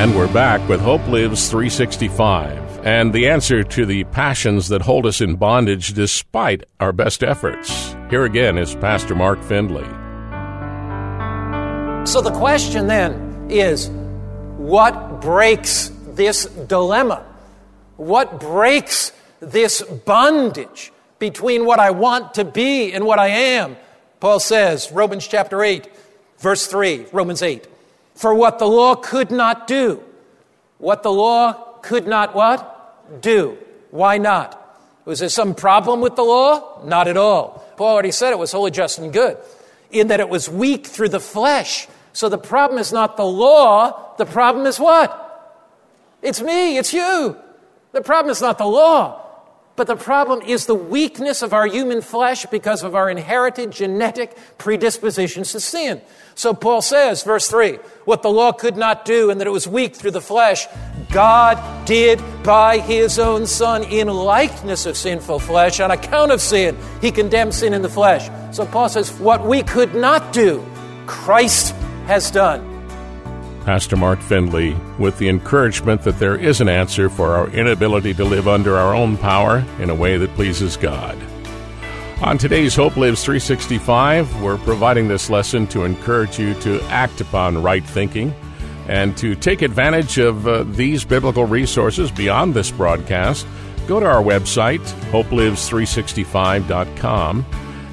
And 0.00 0.16
we're 0.16 0.32
back 0.32 0.66
with 0.66 0.80
Hope 0.80 1.06
Lives 1.08 1.50
365 1.50 2.86
and 2.86 3.12
the 3.12 3.28
answer 3.28 3.62
to 3.62 3.84
the 3.84 4.04
passions 4.04 4.68
that 4.68 4.80
hold 4.80 5.04
us 5.04 5.20
in 5.20 5.36
bondage 5.36 5.92
despite 5.92 6.64
our 6.80 6.90
best 6.90 7.22
efforts. 7.22 7.94
Here 8.08 8.24
again 8.24 8.56
is 8.56 8.74
Pastor 8.74 9.14
Mark 9.14 9.42
Finley. 9.42 9.84
So 12.06 12.22
the 12.22 12.32
question 12.34 12.86
then 12.86 13.48
is 13.50 13.90
what 14.56 15.20
breaks 15.20 15.92
this 16.06 16.46
dilemma? 16.46 17.22
What 17.98 18.40
breaks 18.40 19.12
this 19.40 19.82
bondage 19.82 20.92
between 21.18 21.66
what 21.66 21.78
I 21.78 21.90
want 21.90 22.32
to 22.34 22.46
be 22.46 22.90
and 22.94 23.04
what 23.04 23.18
I 23.18 23.28
am? 23.28 23.76
Paul 24.18 24.40
says, 24.40 24.90
Romans 24.92 25.26
chapter 25.26 25.62
8, 25.62 25.86
verse 26.38 26.66
3, 26.66 27.04
Romans 27.12 27.42
8. 27.42 27.66
For 28.20 28.34
what 28.34 28.58
the 28.58 28.68
law 28.68 28.96
could 28.96 29.30
not 29.30 29.66
do, 29.66 30.04
what 30.76 31.02
the 31.02 31.10
law 31.10 31.54
could 31.80 32.06
not 32.06 32.34
what? 32.34 33.22
Do. 33.22 33.56
Why 33.90 34.18
not? 34.18 34.60
Was 35.06 35.20
there 35.20 35.30
some 35.30 35.54
problem 35.54 36.02
with 36.02 36.16
the 36.16 36.22
law? 36.22 36.84
Not 36.84 37.08
at 37.08 37.16
all. 37.16 37.64
Paul 37.78 37.94
already 37.94 38.10
said 38.10 38.32
it 38.32 38.38
was 38.38 38.52
holy, 38.52 38.72
just, 38.72 38.98
and 38.98 39.10
good, 39.10 39.38
in 39.90 40.08
that 40.08 40.20
it 40.20 40.28
was 40.28 40.50
weak 40.50 40.86
through 40.86 41.08
the 41.08 41.18
flesh. 41.18 41.88
So 42.12 42.28
the 42.28 42.36
problem 42.36 42.78
is 42.78 42.92
not 42.92 43.16
the 43.16 43.24
law, 43.24 44.14
the 44.18 44.26
problem 44.26 44.66
is 44.66 44.78
what? 44.78 45.08
It's 46.20 46.42
me, 46.42 46.76
it's 46.76 46.92
you. 46.92 47.38
The 47.92 48.02
problem 48.02 48.30
is 48.30 48.42
not 48.42 48.58
the 48.58 48.66
law, 48.66 49.18
but 49.80 49.86
the 49.86 49.96
problem 49.96 50.42
is 50.42 50.66
the 50.66 50.74
weakness 50.74 51.40
of 51.40 51.54
our 51.54 51.66
human 51.66 52.02
flesh 52.02 52.44
because 52.50 52.82
of 52.82 52.94
our 52.94 53.08
inherited 53.08 53.70
genetic 53.70 54.36
predispositions 54.58 55.52
to 55.52 55.58
sin. 55.58 56.02
So 56.34 56.52
Paul 56.52 56.82
says, 56.82 57.22
verse 57.22 57.48
3, 57.48 57.78
what 58.04 58.20
the 58.20 58.28
law 58.28 58.52
could 58.52 58.76
not 58.76 59.06
do 59.06 59.30
and 59.30 59.40
that 59.40 59.46
it 59.46 59.50
was 59.50 59.66
weak 59.66 59.96
through 59.96 60.10
the 60.10 60.20
flesh, 60.20 60.66
God 61.10 61.86
did 61.86 62.20
by 62.42 62.80
his 62.80 63.18
own 63.18 63.46
Son 63.46 63.82
in 63.84 64.08
likeness 64.08 64.84
of 64.84 64.98
sinful 64.98 65.38
flesh. 65.38 65.80
On 65.80 65.90
account 65.90 66.30
of 66.30 66.42
sin, 66.42 66.76
he 67.00 67.10
condemned 67.10 67.54
sin 67.54 67.72
in 67.72 67.80
the 67.80 67.88
flesh. 67.88 68.28
So 68.54 68.66
Paul 68.66 68.90
says, 68.90 69.10
what 69.18 69.46
we 69.46 69.62
could 69.62 69.94
not 69.94 70.34
do, 70.34 70.62
Christ 71.06 71.74
has 72.04 72.30
done. 72.30 72.69
Pastor 73.64 73.96
Mark 73.96 74.20
Finley, 74.20 74.76
with 74.98 75.18
the 75.18 75.28
encouragement 75.28 76.02
that 76.02 76.18
there 76.18 76.36
is 76.36 76.60
an 76.60 76.68
answer 76.68 77.08
for 77.08 77.36
our 77.36 77.48
inability 77.50 78.12
to 78.14 78.24
live 78.24 78.48
under 78.48 78.76
our 78.76 78.92
own 78.94 79.16
power 79.16 79.64
in 79.78 79.90
a 79.90 79.94
way 79.94 80.16
that 80.16 80.34
pleases 80.34 80.76
God. 80.76 81.16
On 82.22 82.36
today's 82.36 82.74
Hope 82.74 82.96
Lives 82.96 83.24
365, 83.24 84.42
we're 84.42 84.58
providing 84.58 85.06
this 85.08 85.30
lesson 85.30 85.66
to 85.68 85.84
encourage 85.84 86.38
you 86.38 86.52
to 86.60 86.82
act 86.84 87.22
upon 87.22 87.62
right 87.62 87.84
thinking 87.84 88.34
and 88.88 89.16
to 89.16 89.34
take 89.34 89.62
advantage 89.62 90.18
of 90.18 90.46
uh, 90.46 90.64
these 90.64 91.02
biblical 91.04 91.46
resources 91.46 92.10
beyond 92.10 92.52
this 92.52 92.70
broadcast. 92.70 93.46
Go 93.86 94.00
to 94.00 94.06
our 94.06 94.22
website, 94.22 94.80
hopelives365.com. 95.12 97.46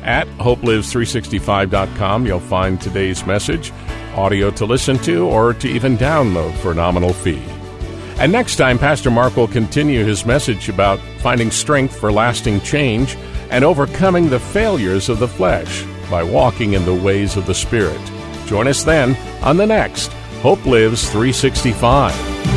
At 0.04 0.28
hopelives365.com, 0.28 2.26
you'll 2.26 2.40
find 2.40 2.82
today's 2.82 3.26
message, 3.26 3.72
audio 4.18 4.50
to 4.52 4.66
listen 4.66 4.98
to, 5.00 5.28
or 5.28 5.54
to 5.54 5.68
even 5.68 5.98
download 5.98 6.54
for 6.58 6.72
a 6.72 6.76
nominal 6.76 7.14
fee. 7.14 7.44
And 8.20 8.32
next 8.32 8.56
time, 8.56 8.80
Pastor 8.80 9.12
Mark 9.12 9.38
will 9.38 9.48
continue 9.48 10.04
his 10.04 10.26
message 10.26 10.70
about 10.70 11.00
finding 11.20 11.52
strength 11.52 11.98
for 11.98 12.12
lasting 12.12 12.62
change 12.62 13.16
and 13.52 13.64
overcoming 13.64 14.30
the 14.30 14.40
failures 14.40 15.08
of 15.08 15.20
the 15.20 15.28
flesh 15.28 15.86
by 16.10 16.23
walking 16.23 16.73
in 16.73 16.86
the 16.86 16.95
ways 16.95 17.38
of 17.38 17.45
the 17.45 17.54
Spirit. 17.54 18.02
Join 18.48 18.68
us 18.68 18.84
then 18.84 19.16
on 19.44 19.58
the 19.58 19.68
next 19.68 20.12
Hope 20.42 20.66
Lives 20.66 21.04
365. 21.10 22.56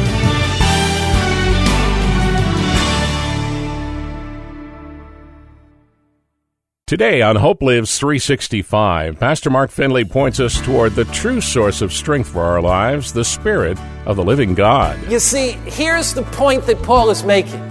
Today 6.91 7.23
on 7.23 7.37
Hope 7.37 7.63
Lives 7.63 7.97
365, 8.01 9.21
Pastor 9.21 9.49
Mark 9.49 9.71
Finley 9.71 10.05
points 10.05 10.41
us 10.41 10.61
toward 10.61 10.97
the 10.97 11.05
true 11.05 11.41
source 11.41 11.83
of 11.83 11.93
strength 11.93 12.29
for 12.29 12.43
our 12.43 12.61
lives, 12.61 13.13
the 13.13 13.25
Spirit 13.25 13.79
of 14.07 14.17
the 14.17 14.25
living 14.25 14.57
God. 14.57 14.99
You 15.09 15.21
see, 15.21 15.53
here's 15.67 16.15
the 16.15 16.25
point 16.25 16.67
that 16.67 16.83
Paul 16.83 17.11
is 17.11 17.23
making 17.23 17.65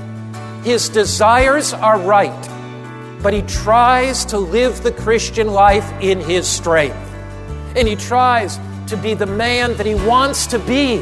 his 0.63 0.87
desires 0.87 1.73
are 1.73 1.99
right 1.99 2.49
but 3.21 3.33
he 3.33 3.41
tries 3.41 4.23
to 4.23 4.37
live 4.37 4.83
the 4.83 4.93
Christian 4.93 5.47
life 5.47 5.91
in 6.01 6.21
his 6.21 6.47
strength. 6.47 6.95
And 7.75 7.89
he 7.89 7.97
tries 7.97 8.57
to 8.87 8.95
be 8.95 9.15
the 9.15 9.25
man 9.25 9.75
that 9.75 9.85
he 9.85 9.95
wants 9.95 10.47
to 10.47 10.59
be, 10.59 11.01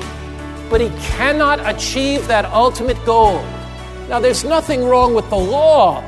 but 0.72 0.82
he 0.82 0.90
cannot 1.10 1.60
achieve 1.72 2.28
that 2.30 2.46
ultimate 2.46 2.98
goal. 3.06 3.44
Now, 4.10 4.20
there's 4.20 4.44
nothing 4.44 4.86
wrong 4.86 5.14
with 5.14 5.30
the 5.30 5.38
law, 5.38 6.04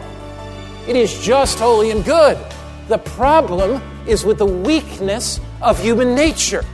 it 0.89 0.95
is 0.95 1.23
just, 1.23 1.59
holy, 1.59 1.91
and 1.91 2.03
good. 2.03 2.35
The 2.87 2.97
problem 2.97 3.79
is 4.07 4.25
with 4.25 4.39
the 4.39 4.45
weakness 4.47 5.39
of 5.61 5.79
human 5.79 6.15
nature. 6.15 6.65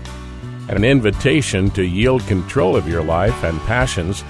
An 0.69 0.85
invitation 0.85 1.69
to 1.71 1.85
yield 1.85 2.25
control 2.25 2.77
of 2.77 2.87
your 2.87 3.03
life 3.03 3.43
and 3.43 3.59
passions 3.63 4.23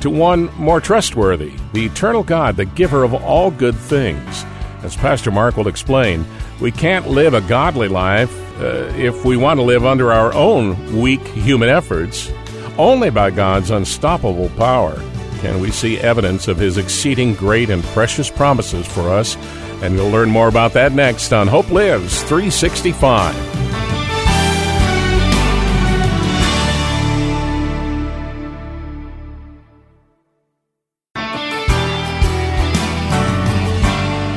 to 0.00 0.10
one 0.10 0.44
more 0.54 0.80
trustworthy, 0.80 1.52
the 1.72 1.84
eternal 1.84 2.22
God, 2.22 2.54
the 2.54 2.64
giver 2.64 3.02
of 3.02 3.14
all 3.14 3.50
good 3.50 3.74
things. 3.74 4.44
As 4.84 4.94
Pastor 4.94 5.32
Mark 5.32 5.56
will 5.56 5.66
explain, 5.66 6.24
we 6.60 6.70
can't 6.70 7.08
live 7.08 7.34
a 7.34 7.40
godly 7.40 7.88
life 7.88 8.32
uh, 8.60 8.92
if 8.96 9.24
we 9.24 9.36
want 9.36 9.58
to 9.58 9.64
live 9.64 9.84
under 9.84 10.12
our 10.12 10.32
own 10.34 11.00
weak 11.00 11.26
human 11.26 11.68
efforts. 11.68 12.30
Only 12.78 13.10
by 13.10 13.30
God's 13.30 13.70
unstoppable 13.70 14.50
power 14.50 15.02
can 15.42 15.58
we 15.58 15.72
see 15.72 15.98
evidence 15.98 16.46
of 16.46 16.56
His 16.56 16.78
exceeding 16.78 17.34
great 17.34 17.68
and 17.68 17.82
precious 17.82 18.30
promises 18.30 18.86
for 18.86 19.10
us. 19.10 19.36
And 19.82 19.96
you'll 19.96 20.08
learn 20.08 20.30
more 20.30 20.46
about 20.46 20.72
that 20.74 20.92
next 20.92 21.32
on 21.32 21.48
Hope 21.48 21.68
Lives 21.68 22.22
365. 22.22 23.34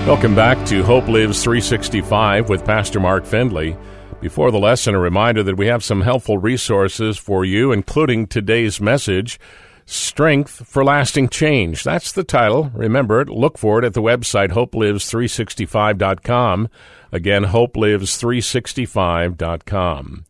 Welcome 0.08 0.34
back 0.34 0.66
to 0.68 0.84
Hope 0.84 1.08
Lives 1.08 1.44
365 1.44 2.50
with 2.50 2.66
Pastor 2.66 3.00
Mark 3.00 3.26
Finley. 3.26 3.78
Before 4.22 4.50
the 4.50 4.58
lesson, 4.58 4.96
a 4.96 5.00
reminder 5.00 5.44
that 5.44 5.58
we 5.58 5.68
have 5.68 5.84
some 5.84 6.02
helpful 6.02 6.40
resources 6.40 7.20
for 7.20 7.46
you, 7.46 7.72
including 7.72 8.26
today's 8.26 8.82
message, 8.82 9.40
Strength 9.86 10.68
for 10.68 10.84
Lasting 10.84 11.30
Change. 11.30 11.84
That's 11.84 12.12
the 12.12 12.24
title. 12.24 12.72
Remember 12.74 13.22
it. 13.22 13.30
Look 13.30 13.60
for 13.60 13.78
it 13.80 13.86
at 13.86 13.94
the 13.94 14.02
website 14.02 14.50
hopelives365.com. 14.50 16.70
Again, 17.12 17.46
hopelives365.com. 17.46 20.26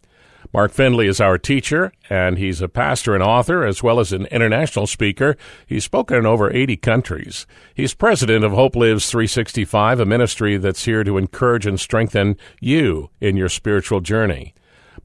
Mark 0.54 0.72
Finley 0.72 1.08
is 1.08 1.20
our 1.20 1.38
teacher, 1.38 1.92
and 2.10 2.38
he's 2.38 2.62
a 2.62 2.70
pastor 2.70 3.14
and 3.14 3.22
author 3.22 3.66
as 3.66 3.84
well 3.84 4.00
as 4.00 4.14
an 4.14 4.26
international 4.28 4.88
speaker. 4.88 5.36
He's 5.66 5.84
spoken 5.84 6.18
in 6.18 6.26
over 6.26 6.50
80 6.50 6.78
countries. 6.78 7.46
He's 7.74 7.94
president 7.94 8.46
of 8.46 8.54
Hope 8.54 8.74
Lives 8.76 9.10
365, 9.10 10.00
a 10.00 10.06
ministry 10.06 10.56
that's 10.56 10.86
here 10.86 11.04
to 11.04 11.18
encourage 11.18 11.66
and 11.66 11.78
strengthen 11.78 12.38
you 12.62 13.10
in 13.20 13.36
your 13.36 13.50
spiritual 13.50 14.00
journey. 14.00 14.54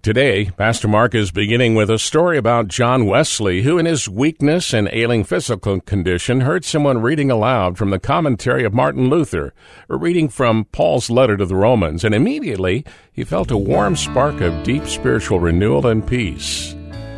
Today, 0.03 0.47
Pastor 0.57 0.89
Mark 0.89 1.15
is 1.15 1.31
beginning 1.31 1.75
with 1.75 1.91
a 1.91 1.99
story 1.99 2.39
about 2.39 2.69
John 2.69 3.05
Wesley, 3.05 3.61
who, 3.61 3.77
in 3.77 3.85
his 3.85 4.09
weakness 4.09 4.73
and 4.73 4.89
ailing 4.93 5.25
physical 5.25 5.79
condition, 5.79 6.41
heard 6.41 6.65
someone 6.65 7.03
reading 7.03 7.31
aloud 7.31 7.77
from 7.77 7.91
the 7.91 7.99
commentary 7.99 8.65
of 8.65 8.73
Martin 8.73 9.11
Luther, 9.11 9.53
a 9.91 9.97
reading 9.97 10.31
from 10.31 10.65
Paul's 10.73 11.11
letter 11.11 11.37
to 11.37 11.45
the 11.45 11.55
Romans, 11.55 12.03
and 12.03 12.15
immediately 12.15 12.83
he 13.13 13.25
felt 13.25 13.51
a 13.51 13.59
warm 13.59 13.95
spark 13.95 14.41
of 14.41 14.63
deep 14.63 14.87
spiritual 14.87 15.39
renewal 15.39 15.87
and 15.87 16.07
peace. 16.07 16.75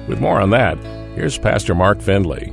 With 0.09 0.21
more 0.21 0.41
on 0.41 0.51
that, 0.51 0.77
here's 1.15 1.39
Pastor 1.39 1.77
Mark 1.77 2.01
Finley. 2.01 2.47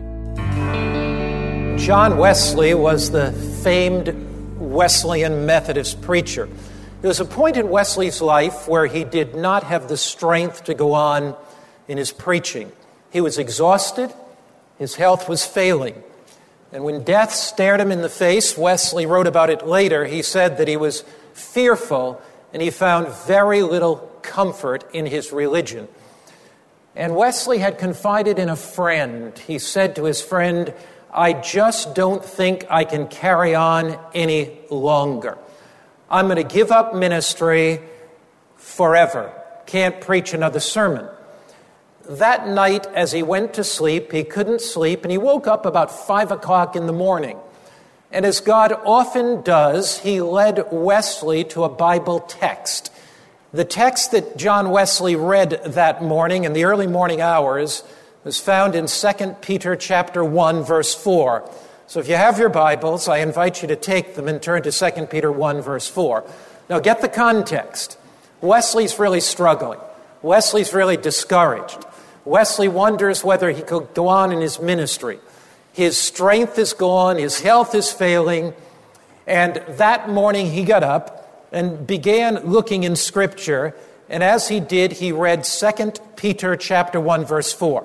John 1.80 2.20
Wesley 2.20 2.76
was 2.76 3.10
the 3.10 3.32
famed 3.64 4.16
Wesleyan 4.60 5.48
Methodist 5.48 6.04
preacher. 6.04 6.48
There 7.02 7.08
was 7.08 7.22
a 7.22 7.26
point 7.26 7.56
in 7.56 7.70
Wesley's 7.70 8.22
life 8.22 8.68
where 8.68 8.86
he 8.86 9.06
did 9.06 9.34
not 9.34 9.64
have 9.64 9.88
the 9.88 9.96
strength 9.96 10.66
to 10.66 10.74
go 10.74 10.92
on 10.92 11.34
in 11.88 11.98
his 11.98 12.12
preaching. 12.12 12.74
He 13.10 13.22
was 13.22 13.38
exhausted, 13.38 14.14
his 14.78 14.96
health 14.96 15.30
was 15.30 15.46
failing. 15.46 16.04
And 16.74 16.84
when 16.84 17.06
death 17.06 17.32
stared 17.32 17.80
him 17.80 17.94
in 17.94 18.02
the 18.02 18.10
face, 18.10 18.58
Wesley 18.58 19.06
wrote 19.06 19.28
about 19.28 19.50
it 19.50 19.66
later. 19.66 20.06
He 20.06 20.22
said 20.22 20.58
that 20.58 20.68
he 20.68 20.76
was 20.76 21.06
fearful 21.32 22.22
and 22.52 22.62
he 22.62 22.70
found 22.70 23.08
very 23.08 23.62
little 23.64 23.96
comfort 24.22 24.84
in 24.94 25.06
his 25.06 25.32
religion. 25.32 25.88
And 26.98 27.16
Wesley 27.16 27.60
had 27.60 27.78
confided 27.78 28.38
in 28.38 28.50
a 28.50 28.58
friend. 28.58 29.40
He 29.40 29.58
said 29.58 29.96
to 29.96 30.04
his 30.04 30.22
friend, 30.22 30.74
I 31.14 31.32
just 31.32 31.96
don't 31.96 32.26
think 32.26 32.66
I 32.70 32.84
can 32.84 33.08
carry 33.08 33.56
on 33.56 33.98
any 34.14 34.60
longer. 34.70 35.38
I'm 36.10 36.26
going 36.26 36.38
to 36.38 36.44
give 36.44 36.72
up 36.72 36.96
ministry 36.96 37.82
forever. 38.56 39.32
Can't 39.66 40.02
preach 40.02 40.34
another 40.34 40.60
sermon. 40.60 41.08
that 42.10 42.48
night, 42.48 42.88
as 42.88 43.12
he 43.12 43.22
went 43.22 43.54
to 43.54 43.64
sleep, 43.64 44.12
he 44.12 44.24
couldn't 44.24 44.62
sleep, 44.62 45.04
and 45.04 45.12
he 45.12 45.18
woke 45.20 45.46
up 45.46 45.68
about 45.68 45.92
five 45.92 46.32
o'clock 46.32 46.76
in 46.76 46.88
the 46.88 46.94
morning. 46.94 47.38
And 48.12 48.26
as 48.26 48.40
God 48.40 48.74
often 48.86 49.44
does, 49.44 50.00
he 50.00 50.20
led 50.20 50.66
Wesley 50.72 51.44
to 51.46 51.64
a 51.64 51.70
Bible 51.70 52.22
text. 52.22 52.92
The 53.54 53.66
text 53.66 54.12
that 54.12 54.38
John 54.38 54.72
Wesley 54.72 55.16
read 55.16 55.62
that 55.64 56.04
morning 56.04 56.46
in 56.46 56.54
the 56.54 56.64
early 56.64 56.88
morning 56.88 57.22
hours 57.22 57.84
was 58.24 58.40
found 58.40 58.74
in 58.74 58.88
2 58.88 59.36
Peter 59.42 59.76
chapter 59.76 60.24
1 60.24 60.64
verse 60.64 60.96
4. 60.96 61.48
So 61.90 62.00
if 62.00 62.08
you 62.08 62.18
have 62.18 62.38
your 62.38 62.50
Bibles, 62.50 63.08
I 63.08 63.18
invite 63.18 63.64
you 63.64 63.68
to 63.70 63.76
take 63.76 64.14
them 64.14 64.28
and 64.28 64.40
turn 64.40 64.62
to 64.62 64.72
2 64.72 65.08
Peter 65.08 65.32
1 65.32 65.62
verse 65.64 65.88
4. 65.88 66.24
Now 66.70 66.78
get 66.78 67.02
the 67.02 67.10
context. 67.10 67.98
Wesley's 68.42 69.00
really 69.00 69.22
struggling. 69.22 69.80
Wesley's 70.22 70.72
really 70.72 70.98
discouraged. 70.98 71.84
Wesley 72.26 72.68
wonders 72.68 73.24
whether 73.24 73.50
he 73.50 73.64
could 73.64 73.92
go 73.96 74.08
on 74.08 74.32
in 74.32 74.40
his 74.40 74.60
ministry. 74.60 75.20
His 75.74 75.98
strength 75.98 76.60
is 76.60 76.74
gone, 76.74 77.18
his 77.18 77.42
health 77.42 77.74
is 77.74 77.92
failing, 77.92 78.54
and 79.26 79.56
that 79.68 80.10
morning 80.10 80.52
he 80.52 80.66
got 80.66 80.84
up 80.84 81.50
and 81.52 81.88
began 81.88 82.36
looking 82.46 82.84
in 82.84 82.96
scripture, 82.96 83.76
and 84.08 84.22
as 84.22 84.48
he 84.48 84.60
did, 84.60 84.92
he 84.92 85.12
read 85.12 85.44
2 85.44 85.94
Peter 86.18 86.56
chapter 86.56 87.00
1 87.00 87.26
verse 87.26 87.52
4. 87.52 87.84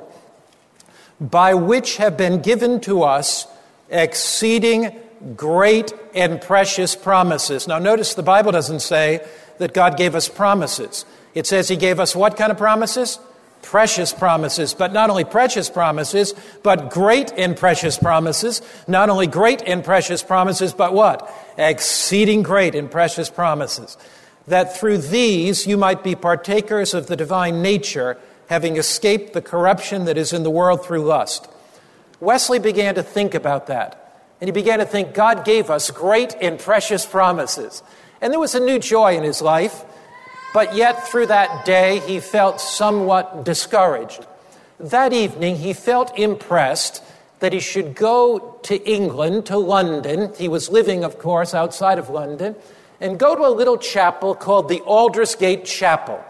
By 1.23 1.55
which 1.55 1.97
have 1.97 2.19
been 2.19 2.43
given 2.43 2.81
to 2.81 3.03
us 3.03 3.47
exceeding 3.89 4.95
great 5.37 5.93
and 6.15 6.41
precious 6.41 6.95
promises. 6.97 7.67
Now 7.67 7.79
notice 7.79 8.15
the 8.15 8.23
Bible 8.23 8.53
doesn't 8.53 8.81
say 8.81 9.27
that 9.59 9.73
God 9.73 9.97
gave 9.97 10.15
us 10.15 10.29
promises. 10.29 11.05
It 11.35 11.47
says 11.47 11.69
he 11.69 11.77
gave 11.77 11.99
us 12.01 12.15
what 12.15 12.37
kind 12.37 12.51
of 12.51 12.59
promises? 12.59 13.19
precious 13.65 14.13
promises, 14.13 14.75
but 14.75 14.93
not 14.93 15.11
only 15.11 15.25
precious 15.25 15.71
promises, 15.71 16.35
but 16.63 16.91
great 16.91 17.33
and 17.33 17.57
precious 17.57 17.97
promises. 17.97 18.63
Not 18.87 19.09
only 19.09 19.27
great 19.27 19.63
and 19.63 19.83
precious 19.83 20.23
promises, 20.23 20.73
but 20.73 20.93
what? 20.93 21.33
Exceeding 21.57 22.43
great 22.43 22.75
and 22.75 22.91
precious 22.91 23.31
promises. 23.31 23.97
That 24.47 24.77
through 24.77 24.99
these 24.99 25.67
you 25.67 25.79
might 25.79 26.05
be 26.05 26.15
partakers 26.15 26.93
of 26.93 27.07
the 27.07 27.17
divine 27.17 27.63
nature, 27.63 28.19
having 28.49 28.77
escaped 28.77 29.33
the 29.33 29.43
corruption 29.43 30.05
that 30.05 30.19
is 30.19 30.35
in 30.35 30.43
the 30.43 30.51
world 30.51 30.85
through 30.85 31.05
lust. 31.05 31.49
Wesley 32.25 32.59
began 32.59 32.95
to 32.97 33.03
think 33.03 33.35
about 33.35 33.69
that. 33.69 34.01
And 34.41 34.49
he 34.49 34.53
began 34.53 34.81
to 34.81 34.85
think 34.85 35.15
God 35.15 35.45
gave 35.45 35.71
us 35.71 35.91
great 35.91 36.35
and 36.41 36.59
precious 36.59 37.07
promises. 37.07 37.83
And 38.21 38.33
there 38.33 38.41
was 38.41 38.55
a 38.55 38.61
new 38.61 38.79
joy 38.79 39.17
in 39.17 39.23
his 39.23 39.41
life. 39.41 39.85
But 40.53 40.75
yet, 40.75 41.09
through 41.09 41.27
that 41.27 41.65
day, 41.65 42.01
he 42.01 42.21
felt 42.21 42.61
somewhat 42.61 43.45
discouraged. 43.45 44.27
That 44.79 45.13
evening, 45.13 45.57
he 45.57 45.73
felt 45.73 46.17
impressed 46.19 47.03
that 47.41 47.53
he 47.53 47.61
should 47.61 47.95
go 47.95 48.59
to 48.63 48.77
England, 48.89 49.47
to 49.47 49.59
London. 49.59 50.33
He 50.37 50.49
was 50.49 50.71
living, 50.71 51.05
of 51.05 51.19
course, 51.19 51.55
outside 51.55 51.99
of 51.99 52.09
London, 52.09 52.55
and 53.01 53.19
go 53.19 53.35
to 53.35 53.43
a 53.47 53.51
little 53.51 53.77
chapel 53.77 54.35
called 54.35 54.69
the 54.69 54.81
Aldersgate 54.83 55.65
Chapel. 55.65 56.23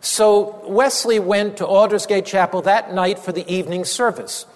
So 0.00 0.60
Wesley 0.66 1.18
went 1.18 1.56
to 1.56 1.66
Aldersgate 1.66 2.26
Chapel 2.26 2.62
that 2.62 2.94
night 2.94 3.18
for 3.18 3.32
the 3.32 3.50
evening 3.52 3.84
service. 3.84 4.46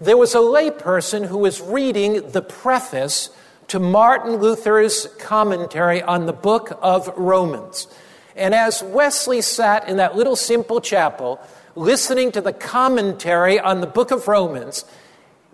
There 0.00 0.16
was 0.16 0.34
a 0.34 0.38
layperson 0.38 1.26
who 1.26 1.38
was 1.38 1.62
reading 1.62 2.30
the 2.32 2.42
preface 2.42 3.30
to 3.68 3.78
Martin 3.78 4.36
Luther's 4.36 5.06
commentary 5.18 6.02
on 6.02 6.26
the 6.26 6.34
book 6.34 6.78
of 6.82 7.08
Romans. 7.16 7.88
And 8.36 8.54
as 8.54 8.82
Wesley 8.82 9.40
sat 9.40 9.88
in 9.88 9.96
that 9.96 10.14
little 10.14 10.36
simple 10.36 10.82
chapel, 10.82 11.40
listening 11.74 12.30
to 12.32 12.42
the 12.42 12.52
commentary 12.52 13.58
on 13.58 13.80
the 13.80 13.86
book 13.86 14.10
of 14.10 14.28
Romans, 14.28 14.84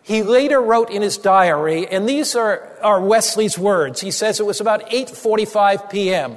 he 0.03 0.25
later 0.25 0.61
wrote 0.61 0.91
in 0.91 1.03
his 1.03 1.17
diary, 1.19 1.87
and 1.87 2.09
these 2.09 2.35
are, 2.35 2.77
are 2.83 3.01
Wesley's 3.01 3.57
words. 3.57 4.01
He 4.01 4.11
says 4.11 4.41
it 4.41 4.47
was 4.47 4.61
about 4.61 4.91
8:45 4.91 5.89
p.m. 5.89 6.37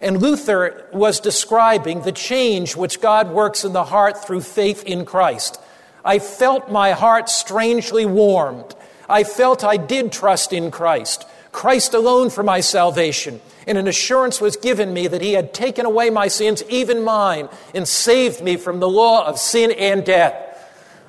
And 0.00 0.20
Luther 0.20 0.88
was 0.92 1.20
describing 1.20 2.02
the 2.02 2.12
change 2.12 2.74
which 2.74 3.00
God 3.00 3.30
works 3.30 3.64
in 3.64 3.72
the 3.72 3.84
heart 3.84 4.24
through 4.24 4.40
faith 4.40 4.82
in 4.82 5.04
Christ. 5.04 5.60
I 6.08 6.18
felt 6.18 6.70
my 6.72 6.92
heart 6.92 7.28
strangely 7.28 8.06
warmed. 8.06 8.74
I 9.08 9.24
felt 9.24 9.62
I 9.62 9.76
did 9.76 10.10
trust 10.10 10.52
in 10.52 10.70
Christ, 10.70 11.26
Christ 11.52 11.92
alone 11.92 12.30
for 12.30 12.42
my 12.42 12.60
salvation 12.60 13.40
and 13.68 13.76
an 13.76 13.86
assurance 13.86 14.40
was 14.40 14.56
given 14.56 14.94
me 14.94 15.06
that 15.06 15.20
he 15.20 15.34
had 15.34 15.52
taken 15.52 15.84
away 15.84 16.08
my 16.08 16.26
sins, 16.28 16.62
even 16.70 17.04
mine, 17.04 17.50
and 17.74 17.86
saved 17.86 18.42
me 18.42 18.56
from 18.56 18.80
the 18.80 18.88
law 18.88 19.26
of 19.26 19.38
sin 19.38 19.70
and 19.72 20.06
death. 20.06 20.34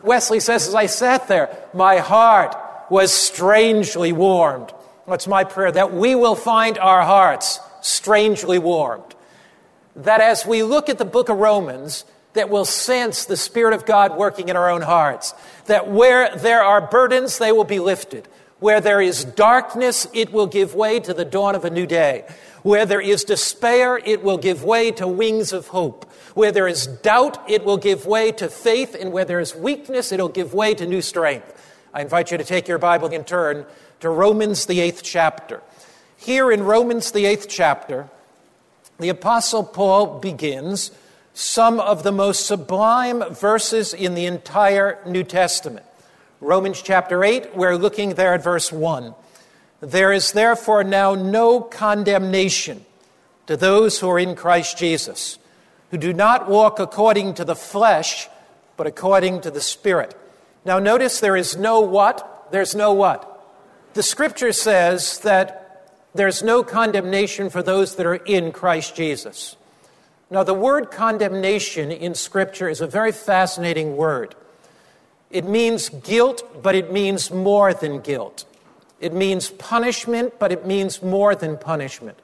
Wesley 0.04 0.42
says, 0.42 0.68
as 0.68 0.76
I 0.76 0.86
sat 0.86 1.30
there, 1.30 1.56
my 1.74 2.00
heart 2.00 2.58
was 2.90 3.14
strangely 3.14 4.12
warmed. 4.12 4.74
That's 5.08 5.26
my 5.26 5.46
prayer, 5.46 5.72
that 5.72 5.94
we 5.94 6.16
will 6.16 6.36
find 6.36 6.78
our 6.78 7.04
hearts 7.04 7.62
strangely 7.82 8.60
warmed. 8.60 9.16
That 9.96 10.20
as 10.20 10.46
we 10.46 10.62
look 10.62 10.90
at 10.90 10.98
the 10.98 11.06
book 11.06 11.30
of 11.30 11.38
Romans, 11.38 12.04
that 12.34 12.50
we'll 12.50 12.66
sense 12.66 13.26
the 13.26 13.38
Spirit 13.38 13.74
of 13.74 13.86
God 13.86 14.18
working 14.18 14.50
in 14.50 14.56
our 14.56 14.70
own 14.70 14.82
hearts. 14.82 15.34
That 15.66 15.90
where 15.90 16.36
there 16.36 16.64
are 16.64 16.82
burdens, 16.82 17.38
they 17.38 17.52
will 17.52 17.64
be 17.64 17.80
lifted. 17.80 18.28
Where 18.60 18.82
there 18.82 19.02
is 19.02 19.24
darkness, 19.24 20.08
it 20.14 20.32
will 20.32 20.48
give 20.48 20.76
way 20.76 21.00
to 21.00 21.14
the 21.14 21.26
dawn 21.26 21.56
of 21.56 21.66
a 21.66 21.70
new 21.70 21.86
day. 21.86 22.26
Where 22.62 22.86
there 22.86 23.02
is 23.02 23.24
despair, 23.24 23.98
it 23.98 24.22
will 24.22 24.38
give 24.38 24.64
way 24.64 24.92
to 24.92 25.08
wings 25.08 25.54
of 25.54 25.68
hope. 25.68 26.12
Where 26.34 26.52
there 26.52 26.68
is 26.68 26.88
doubt, 26.88 27.50
it 27.50 27.64
will 27.64 27.78
give 27.78 28.06
way 28.06 28.32
to 28.34 28.50
faith. 28.50 28.96
And 29.00 29.12
where 29.12 29.26
there 29.26 29.40
is 29.40 29.56
weakness, 29.56 30.12
it'll 30.12 30.28
give 30.28 30.54
way 30.54 30.74
to 30.76 30.86
new 30.86 31.02
strength. 31.02 31.56
I 31.94 32.02
invite 32.02 32.32
you 32.32 32.38
to 32.38 32.44
take 32.44 32.68
your 32.68 32.78
Bible 32.78 33.08
and 33.08 33.26
turn 33.26 33.66
to 34.02 34.10
Romans, 34.10 34.66
the 34.66 34.82
eighth 34.82 35.02
chapter. 35.04 35.62
Here 36.18 36.52
in 36.52 36.64
Romans, 36.64 37.12
the 37.12 37.26
eighth 37.26 37.48
chapter, 37.50 38.10
the 39.00 39.10
Apostle 39.10 39.64
Paul 39.64 40.20
begins 40.20 40.92
some 41.40 41.80
of 41.80 42.04
the 42.04 42.12
most 42.12 42.46
sublime 42.46 43.24
verses 43.34 43.94
in 43.94 44.14
the 44.14 44.26
entire 44.26 45.00
New 45.06 45.24
Testament. 45.24 45.86
Romans 46.42 46.82
chapter 46.82 47.24
8, 47.24 47.56
we're 47.56 47.78
looking 47.78 48.16
there 48.16 48.34
at 48.34 48.44
verse 48.44 48.74
1. 48.74 49.16
There 49.80 50.12
is 50.12 50.34
therefore 50.34 50.84
now 50.84 51.16
no 51.16 51.62
condemnation 51.62 52.86
to 53.48 53.56
those 53.56 54.00
who 54.00 54.10
are 54.10 54.20
in 54.20 54.36
Christ 54.36 54.78
Jesus, 54.78 55.40
who 55.92 55.98
do 55.98 56.12
not 56.12 56.50
walk 56.50 56.78
according 56.78 57.36
to 57.36 57.46
the 57.46 57.56
flesh, 57.56 58.28
but 58.76 58.86
according 58.86 59.40
to 59.42 59.50
the 59.50 59.62
Spirit. 59.62 60.14
Now, 60.66 60.78
notice 60.80 61.22
there 61.22 61.38
is 61.38 61.56
no 61.56 61.80
what? 61.80 62.48
There's 62.52 62.76
no 62.76 62.92
what? 62.92 63.26
The 63.94 64.04
scripture 64.04 64.52
says 64.52 65.20
that 65.20 65.96
there's 66.14 66.44
no 66.44 66.64
condemnation 66.64 67.50
for 67.50 67.64
those 67.64 67.96
that 67.96 68.06
are 68.06 68.16
in 68.16 68.52
Christ 68.52 68.94
Jesus. 68.94 69.56
Now, 70.32 70.44
the 70.44 70.54
word 70.54 70.92
condemnation 70.92 71.92
in 71.92 72.14
scripture 72.14 72.70
is 72.70 72.82
a 72.82 72.88
very 72.88 73.12
fascinating 73.12 73.98
word. 73.98 74.36
It 75.32 75.46
means 75.46 75.90
guilt, 75.90 76.62
but 76.62 76.76
it 76.76 76.92
means 76.92 77.32
more 77.32 77.74
than 77.74 78.00
guilt. 78.00 78.46
It 79.00 79.14
means 79.14 79.50
punishment, 79.50 80.34
but 80.38 80.52
it 80.52 80.66
means 80.66 81.02
more 81.02 81.36
than 81.36 81.58
punishment. 81.58 82.20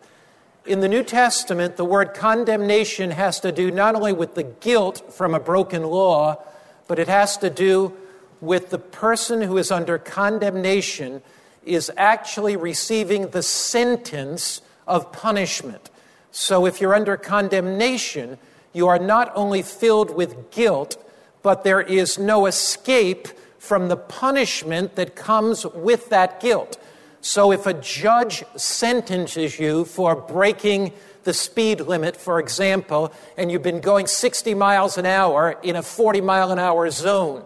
In 0.66 0.80
the 0.80 0.88
New 0.88 1.04
Testament, 1.04 1.78
the 1.78 1.86
word 1.86 2.14
condemnation 2.14 3.12
has 3.12 3.40
to 3.42 3.52
do 3.52 3.72
not 3.72 3.96
only 3.96 4.14
with 4.14 4.36
the 4.36 4.44
guilt 4.44 5.14
from 5.14 5.34
a 5.34 5.40
broken 5.40 5.84
law, 5.84 6.44
but 6.88 7.00
it 7.00 7.08
has 7.08 7.38
to 7.38 7.50
do 7.50 7.94
with 8.42 8.70
the 8.70 8.80
person 8.80 9.42
who 9.42 9.58
is 9.58 9.72
under 9.72 9.98
condemnation 9.98 11.22
is 11.64 11.92
actually 11.98 12.56
receiving 12.56 13.30
the 13.30 13.42
sentence 13.42 14.62
of 14.88 15.12
punishment. 15.12 15.90
So 16.38 16.66
if 16.66 16.82
you're 16.82 16.94
under 16.94 17.16
condemnation, 17.16 18.38
you 18.74 18.90
are 18.90 19.00
not 19.00 19.32
only 19.36 19.62
filled 19.62 20.14
with 20.14 20.52
guilt, 20.52 21.02
but 21.42 21.64
there 21.64 21.80
is 21.80 22.20
no 22.20 22.46
escape 22.46 23.30
from 23.58 23.88
the 23.88 23.96
punishment 23.96 24.96
that 24.98 25.16
comes 25.16 25.66
with 25.66 26.10
that 26.10 26.42
guilt. 26.42 26.78
So 27.22 27.54
if 27.54 27.66
a 27.66 27.74
judge 27.74 28.44
sentences 28.58 29.58
you 29.62 29.86
for 29.86 30.14
breaking 30.14 30.92
the 31.24 31.34
speed 31.34 31.80
limit, 31.80 32.18
for 32.18 32.38
example, 32.42 33.14
and 33.38 33.50
you've 33.50 33.64
been 33.64 33.80
going 33.80 34.06
60 34.06 34.54
miles 34.56 34.98
an 34.98 35.06
hour 35.06 35.58
in 35.64 35.78
a 35.78 35.82
40 35.82 36.20
mile 36.20 36.52
an 36.52 36.60
hour 36.60 36.90
zone, 36.90 37.46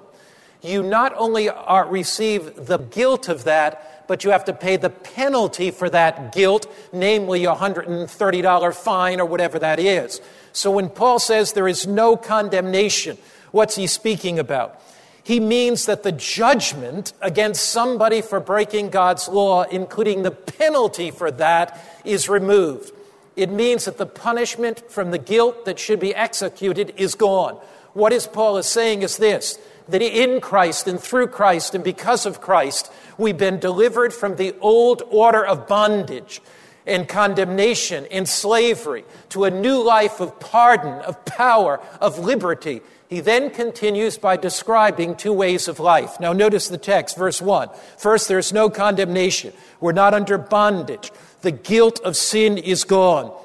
you 0.64 0.82
not 0.82 1.14
only 1.16 1.48
are, 1.48 1.88
receive 1.88 2.66
the 2.66 2.80
guilt 2.80 3.30
of 3.30 3.44
that, 3.44 3.99
but 4.10 4.24
you 4.24 4.32
have 4.32 4.46
to 4.46 4.54
pay 4.54 4.76
the 4.76 4.90
penalty 4.90 5.70
for 5.70 5.88
that 5.88 6.34
guilt, 6.34 6.66
namely 6.92 7.46
a 7.46 7.54
$130 7.54 8.74
fine 8.74 9.22
or 9.22 9.26
whatever 9.26 9.60
that 9.60 9.80
is. 9.80 10.20
So 10.52 10.72
when 10.72 10.90
Paul 10.90 11.20
says 11.20 11.54
there 11.54 11.68
is 11.68 11.86
no 11.86 12.18
condemnation, 12.18 13.20
what's 13.52 13.76
he 13.76 13.86
speaking 13.86 14.40
about? 14.40 14.82
He 15.22 15.40
means 15.40 15.86
that 15.86 16.02
the 16.02 16.12
judgment 16.12 17.14
against 17.22 17.68
somebody 17.68 18.24
for 18.24 18.40
breaking 18.40 18.90
God's 18.90 19.30
law, 19.30 19.62
including 19.62 20.24
the 20.24 20.32
penalty 20.32 21.12
for 21.12 21.30
that, 21.30 21.80
is 22.04 22.28
removed. 22.28 22.92
It 23.36 23.52
means 23.52 23.86
that 23.86 24.00
the 24.00 24.08
punishment 24.08 24.90
from 24.90 25.12
the 25.12 25.20
guilt 25.20 25.66
that 25.66 25.78
should 25.78 26.00
be 26.00 26.16
executed 26.16 26.96
is 26.98 27.14
gone. 27.14 27.60
What 27.94 28.12
is 28.12 28.26
Paul 28.26 28.58
is 28.58 28.66
saying 28.66 29.04
is 29.04 29.18
this 29.18 29.60
that 29.92 30.02
in 30.02 30.42
Christ 30.42 30.88
and 30.88 31.00
through 31.00 31.28
Christ 31.28 31.76
and 31.76 31.84
because 31.84 32.26
of 32.26 32.42
Christ, 32.42 32.92
we've 33.18 33.38
been 33.38 33.60
delivered 33.60 34.14
from 34.14 34.36
the 34.36 34.56
old 34.60 35.04
order 35.10 35.46
of 35.46 35.68
bondage 35.68 36.42
and 36.86 37.08
condemnation 37.08 38.06
and 38.12 38.28
slavery 38.28 39.06
to 39.30 39.46
a 39.46 39.52
new 39.52 39.82
life 39.82 40.20
of 40.20 40.40
pardon, 40.40 40.94
of 41.02 41.24
power, 41.26 41.80
of 42.02 42.20
liberty. 42.20 42.82
He 43.08 43.22
then 43.22 43.50
continues 43.50 44.18
by 44.18 44.38
describing 44.38 45.16
two 45.16 45.34
ways 45.34 45.68
of 45.68 45.80
life. 45.80 46.20
Now, 46.20 46.34
notice 46.34 46.68
the 46.68 46.78
text, 46.78 47.18
verse 47.18 47.42
1. 47.42 47.70
First, 47.98 48.28
there's 48.28 48.54
no 48.54 48.70
condemnation. 48.70 49.54
We're 49.80 49.94
not 49.94 50.14
under 50.14 50.38
bondage. 50.38 51.12
The 51.42 51.52
guilt 51.52 52.00
of 52.02 52.16
sin 52.16 52.58
is 52.58 52.84
gone. 52.84 53.36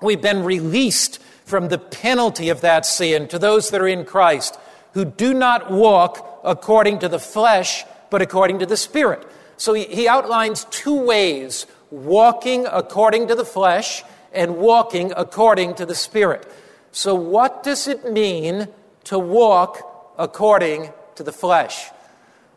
We've 0.00 0.22
been 0.22 0.44
released 0.44 1.20
from 1.44 1.68
the 1.68 1.78
penalty 1.78 2.48
of 2.48 2.60
that 2.62 2.86
sin 2.86 3.28
to 3.28 3.38
those 3.38 3.70
that 3.70 3.80
are 3.80 3.88
in 3.88 4.04
Christ 4.04 4.58
who 4.94 5.04
do 5.04 5.34
not 5.34 5.70
walk 5.70 6.40
according 6.44 6.98
to 7.00 7.08
the 7.08 7.18
flesh, 7.18 7.84
but 8.10 8.22
according 8.22 8.58
to 8.60 8.66
the 8.66 8.76
Spirit. 8.76 9.26
So 9.56 9.74
he, 9.74 9.84
he 9.84 10.08
outlines 10.08 10.64
two 10.70 10.98
ways 10.98 11.66
walking 11.90 12.66
according 12.66 13.28
to 13.28 13.34
the 13.34 13.44
flesh 13.44 14.02
and 14.32 14.56
walking 14.56 15.12
according 15.16 15.74
to 15.74 15.86
the 15.86 15.94
Spirit. 15.94 16.50
So, 16.92 17.14
what 17.14 17.62
does 17.62 17.86
it 17.86 18.10
mean 18.12 18.68
to 19.04 19.18
walk 19.18 20.12
according 20.18 20.92
to 21.16 21.22
the 21.22 21.32
flesh? 21.32 21.90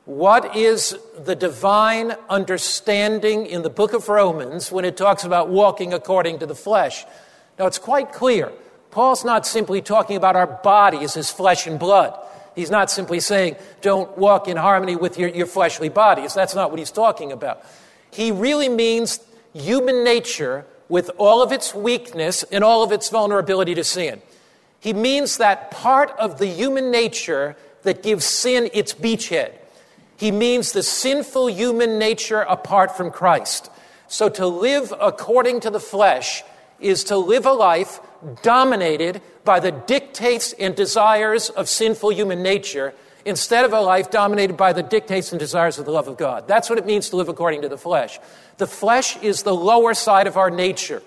What 0.05 0.55
is 0.55 0.97
the 1.17 1.35
divine 1.35 2.15
understanding 2.29 3.45
in 3.45 3.61
the 3.61 3.69
book 3.69 3.93
of 3.93 4.09
Romans 4.09 4.71
when 4.71 4.85
it 4.85 4.97
talks 4.97 5.23
about 5.23 5.49
walking 5.49 5.93
according 5.93 6.39
to 6.39 6.45
the 6.45 6.55
flesh? 6.55 7.05
Now, 7.57 7.67
it's 7.67 7.79
quite 7.79 8.11
clear. 8.11 8.51
Paul's 8.93 9.25
not 9.25 9.47
simply 9.47 9.81
talking 9.81 10.17
about 10.17 10.35
our 10.35 10.45
bodies 10.45 11.17
as 11.17 11.31
flesh 11.31 11.65
and 11.65 11.79
blood. 11.79 12.15
He's 12.53 12.69
not 12.69 12.91
simply 12.91 13.19
saying, 13.19 13.55
don't 13.81 14.15
walk 14.19 14.47
in 14.47 14.55
harmony 14.55 14.95
with 14.95 15.17
your, 15.17 15.29
your 15.29 15.47
fleshly 15.47 15.89
bodies. 15.89 16.35
That's 16.35 16.53
not 16.53 16.69
what 16.69 16.77
he's 16.77 16.91
talking 16.91 17.31
about. 17.31 17.65
He 18.12 18.31
really 18.31 18.69
means 18.69 19.19
human 19.51 20.03
nature 20.03 20.67
with 20.89 21.09
all 21.17 21.41
of 21.41 21.51
its 21.51 21.73
weakness 21.73 22.43
and 22.43 22.63
all 22.63 22.83
of 22.83 22.91
its 22.91 23.09
vulnerability 23.09 23.73
to 23.73 23.83
sin. 23.83 24.21
He 24.79 24.93
means 24.93 25.38
that 25.38 25.71
part 25.71 26.12
of 26.19 26.38
the 26.38 26.45
human 26.45 26.91
nature 26.91 27.55
that 27.81 28.03
gives 28.03 28.25
sin 28.25 28.69
its 28.73 28.93
beachhead. 28.93 29.53
He 30.17 30.31
means 30.31 30.71
the 30.71 30.83
sinful 30.83 31.50
human 31.50 31.97
nature 31.97 32.41
apart 32.41 32.95
from 32.95 33.09
Christ. 33.09 33.71
So 34.07 34.29
to 34.29 34.45
live 34.45 34.93
according 35.01 35.62
to 35.62 35.71
the 35.71 35.79
flesh 35.79 36.43
is 36.79 37.05
to 37.05 37.17
live 37.17 37.47
a 37.47 37.53
life 37.53 38.00
dominated 38.41 39.21
by 39.43 39.59
the 39.59 39.71
dictates 39.71 40.53
and 40.53 40.75
desires 40.75 41.49
of 41.49 41.67
sinful 41.67 42.11
human 42.11 42.41
nature 42.41 42.93
instead 43.25 43.65
of 43.65 43.73
a 43.73 43.79
life 43.79 44.11
dominated 44.11 44.57
by 44.57 44.73
the 44.73 44.83
dictates 44.83 45.31
and 45.31 45.39
desires 45.39 45.77
of 45.79 45.85
the 45.85 45.91
love 45.91 46.07
of 46.07 46.17
God. 46.17 46.47
That's 46.47 46.69
what 46.69 46.77
it 46.77 46.85
means 46.85 47.09
to 47.09 47.15
live 47.15 47.29
according 47.29 47.61
to 47.61 47.69
the 47.69 47.77
flesh. 47.77 48.19
The 48.57 48.67
flesh 48.67 49.21
is 49.21 49.43
the 49.43 49.55
lower 49.55 49.93
side 49.93 50.27
of 50.27 50.37
our 50.37 50.49
nature. 50.49 51.01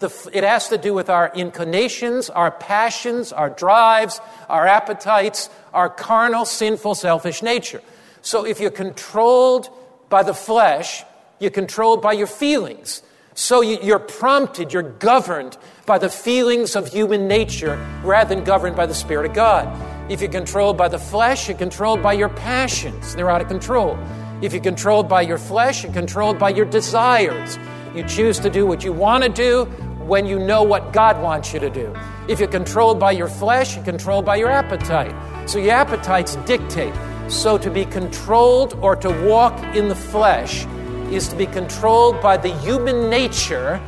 The, 0.00 0.30
it 0.32 0.44
has 0.44 0.68
to 0.68 0.78
do 0.78 0.92
with 0.92 1.08
our 1.08 1.32
inclinations, 1.34 2.28
our 2.28 2.50
passions, 2.50 3.32
our 3.32 3.48
drives, 3.48 4.20
our 4.48 4.66
appetites, 4.66 5.48
our 5.72 5.88
carnal, 5.88 6.44
sinful, 6.44 6.96
selfish 6.96 7.42
nature. 7.42 7.80
So 8.20 8.44
if 8.44 8.60
you're 8.60 8.70
controlled 8.70 9.68
by 10.08 10.22
the 10.22 10.34
flesh, 10.34 11.04
you're 11.38 11.50
controlled 11.50 12.02
by 12.02 12.12
your 12.12 12.26
feelings. 12.26 13.02
So 13.34 13.62
you're 13.62 13.98
prompted, 13.98 14.72
you're 14.72 14.82
governed 14.82 15.56
by 15.86 15.98
the 15.98 16.10
feelings 16.10 16.76
of 16.76 16.88
human 16.88 17.26
nature 17.26 17.76
rather 18.04 18.34
than 18.34 18.44
governed 18.44 18.76
by 18.76 18.86
the 18.86 18.94
Spirit 18.94 19.26
of 19.26 19.34
God. 19.34 20.10
If 20.10 20.20
you're 20.20 20.30
controlled 20.30 20.76
by 20.76 20.88
the 20.88 20.98
flesh, 20.98 21.48
you're 21.48 21.56
controlled 21.56 22.02
by 22.02 22.12
your 22.12 22.28
passions. 22.28 23.14
They're 23.14 23.30
out 23.30 23.40
of 23.40 23.48
control. 23.48 23.98
If 24.42 24.52
you're 24.52 24.62
controlled 24.62 25.08
by 25.08 25.22
your 25.22 25.38
flesh, 25.38 25.82
you're 25.82 25.92
controlled 25.92 26.38
by 26.38 26.50
your 26.50 26.66
desires. 26.66 27.58
You 27.94 28.02
choose 28.04 28.38
to 28.40 28.50
do 28.50 28.66
what 28.66 28.84
you 28.84 28.92
want 28.92 29.24
to 29.24 29.30
do 29.30 29.64
when 30.04 30.26
you 30.26 30.38
know 30.38 30.62
what 30.62 30.92
God 30.92 31.22
wants 31.22 31.54
you 31.54 31.60
to 31.60 31.70
do. 31.70 31.94
If 32.28 32.38
you're 32.38 32.48
controlled 32.48 33.00
by 33.00 33.12
your 33.12 33.28
flesh, 33.28 33.76
you're 33.76 33.84
controlled 33.84 34.26
by 34.26 34.36
your 34.36 34.50
appetite. 34.50 35.14
So 35.48 35.58
your 35.58 35.72
appetites 35.72 36.36
dictate. 36.44 36.94
So 37.28 37.56
to 37.56 37.70
be 37.70 37.86
controlled 37.86 38.74
or 38.82 38.96
to 38.96 39.10
walk 39.26 39.58
in 39.74 39.88
the 39.88 39.94
flesh 39.94 40.66
is 41.14 41.28
to 41.28 41.36
be 41.36 41.46
controlled 41.46 42.20
by 42.20 42.36
the 42.36 42.54
human 42.58 43.08
nature 43.08 43.80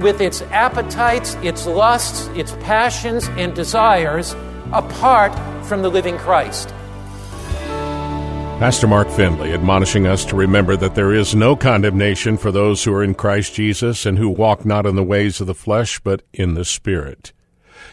with 0.00 0.20
its 0.20 0.42
appetites, 0.42 1.34
its 1.42 1.66
lusts, 1.66 2.26
its 2.28 2.52
passions, 2.60 3.28
and 3.30 3.54
desires 3.54 4.34
apart 4.72 5.32
from 5.64 5.82
the 5.82 5.88
living 5.88 6.16
Christ. 6.18 6.68
Pastor 8.58 8.88
Mark 8.88 9.08
Finley 9.08 9.52
admonishing 9.52 10.06
us 10.06 10.24
to 10.24 10.34
remember 10.34 10.76
that 10.76 10.96
there 10.96 11.12
is 11.12 11.34
no 11.34 11.54
condemnation 11.54 12.36
for 12.36 12.50
those 12.50 12.82
who 12.82 12.92
are 12.92 13.04
in 13.04 13.14
Christ 13.14 13.54
Jesus 13.54 14.04
and 14.04 14.18
who 14.18 14.28
walk 14.28 14.64
not 14.64 14.84
in 14.84 14.96
the 14.96 15.04
ways 15.04 15.40
of 15.40 15.46
the 15.46 15.54
flesh, 15.54 16.00
but 16.00 16.22
in 16.32 16.54
the 16.54 16.64
Spirit. 16.64 17.32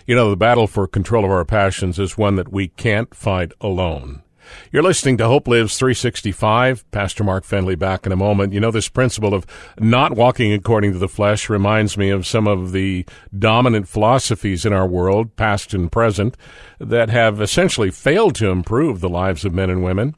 You 0.07 0.15
know, 0.15 0.31
the 0.31 0.35
battle 0.35 0.65
for 0.65 0.87
control 0.87 1.23
of 1.23 1.29
our 1.29 1.45
passions 1.45 1.99
is 1.99 2.17
one 2.17 2.35
that 2.35 2.51
we 2.51 2.69
can't 2.69 3.13
fight 3.13 3.51
alone. 3.61 4.23
You're 4.71 4.83
listening 4.83 5.17
to 5.17 5.27
Hope 5.27 5.47
Lives 5.47 5.77
365. 5.77 6.89
Pastor 6.91 7.23
Mark 7.23 7.43
Finley 7.43 7.75
back 7.75 8.05
in 8.05 8.11
a 8.11 8.15
moment. 8.15 8.53
You 8.53 8.59
know, 8.59 8.71
this 8.71 8.89
principle 8.89 9.33
of 9.33 9.45
not 9.79 10.13
walking 10.13 10.53
according 10.53 10.93
to 10.93 10.99
the 10.99 11.07
flesh 11.07 11.49
reminds 11.49 11.97
me 11.97 12.09
of 12.09 12.27
some 12.27 12.47
of 12.47 12.71
the 12.71 13.05
dominant 13.37 13.87
philosophies 13.87 14.65
in 14.65 14.73
our 14.73 14.87
world, 14.87 15.35
past 15.35 15.73
and 15.73 15.91
present, 15.91 16.35
that 16.79 17.09
have 17.09 17.41
essentially 17.41 17.91
failed 17.91 18.35
to 18.35 18.49
improve 18.49 18.99
the 18.99 19.09
lives 19.09 19.45
of 19.45 19.53
men 19.53 19.69
and 19.69 19.83
women. 19.83 20.15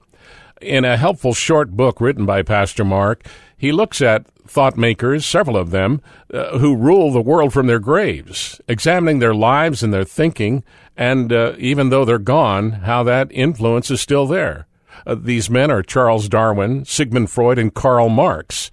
In 0.62 0.86
a 0.86 0.98
helpful 0.98 1.34
short 1.34 1.72
book 1.72 2.01
written 2.01 2.25
by 2.25 2.41
Pastor 2.41 2.84
Mark, 2.84 3.24
he 3.58 3.72
looks 3.72 4.02
at 4.02 4.28
thought 4.48 4.78
makers, 4.78 5.26
several 5.26 5.58
of 5.58 5.72
them, 5.72 6.02
uh, 6.34 6.58
who 6.60 6.76
rule 6.76 7.12
the 7.12 7.22
world 7.22 7.52
from 7.52 7.68
their 7.68 7.80
graves, 7.80 8.62
examining 8.68 9.20
their 9.20 9.36
lives 9.36 9.84
and 9.84 9.94
their 9.94 10.06
thinking, 10.06 10.64
and 10.96 11.34
uh, 11.34 11.54
even 11.58 11.90
though 11.90 12.06
they're 12.06 12.20
gone, 12.20 12.72
how 12.72 13.04
that 13.04 13.32
influence 13.32 13.92
is 13.92 14.00
still 14.00 14.28
there. 14.28 14.68
Uh, 15.06 15.16
these 15.16 15.50
men 15.50 15.70
are 15.70 15.84
Charles 15.84 16.30
Darwin, 16.30 16.86
Sigmund 16.86 17.30
Freud, 17.30 17.60
and 17.60 17.74
Karl 17.74 18.10
Marx. 18.10 18.72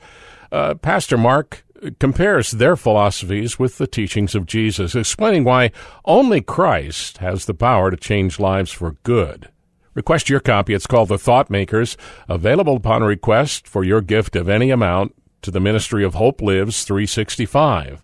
Uh, 0.53 0.75
Pastor 0.75 1.19
Mark 1.19 1.64
compares 1.99 2.53
their 2.53 2.76
philosophies 2.76 3.59
with 3.59 3.79
the 3.79 3.87
teachings 3.87 4.35
of 4.35 4.47
Jesus, 4.47 4.95
explaining 4.95 5.45
why 5.45 5.71
only 6.05 6.41
Christ 6.41 7.19
has 7.19 7.47
the 7.47 7.55
power 7.55 7.91
to 7.91 7.97
change 7.97 8.38
lives 8.38 8.71
for 8.71 8.93
good. 9.03 9.49
Request 9.94 10.28
your 10.28 10.40
copy. 10.40 10.74
It's 10.74 10.86
called 10.86 11.08
The 11.08 11.18
Thought 11.18 11.48
Makers, 11.50 11.96
available 12.28 12.76
upon 12.76 13.02
request 13.02 13.66
for 13.68 13.84
your 13.84 14.00
gift 14.00 14.34
of 14.36 14.48
any 14.48 14.70
amount 14.70 15.14
to 15.42 15.50
the 15.50 15.60
Ministry 15.60 16.04
of 16.04 16.14
Hope 16.14 16.40
Lives 16.42 16.84
365. 16.84 18.02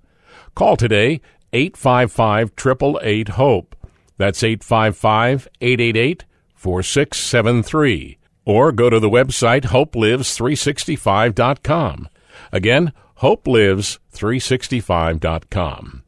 Call 0.55 0.77
today 0.77 1.21
855 1.53 2.53
888 2.57 3.29
HOPE. 3.31 3.75
That's 4.17 4.43
855 4.43 5.49
888 5.61 6.25
4673. 6.55 8.19
Or 8.45 8.71
go 8.73 8.91
to 8.91 9.01
the 9.01 9.11
website 9.11 9.65
hopelives365.com. 9.65 12.09
Again, 12.53 12.93
hopelives365.com. 13.21 16.00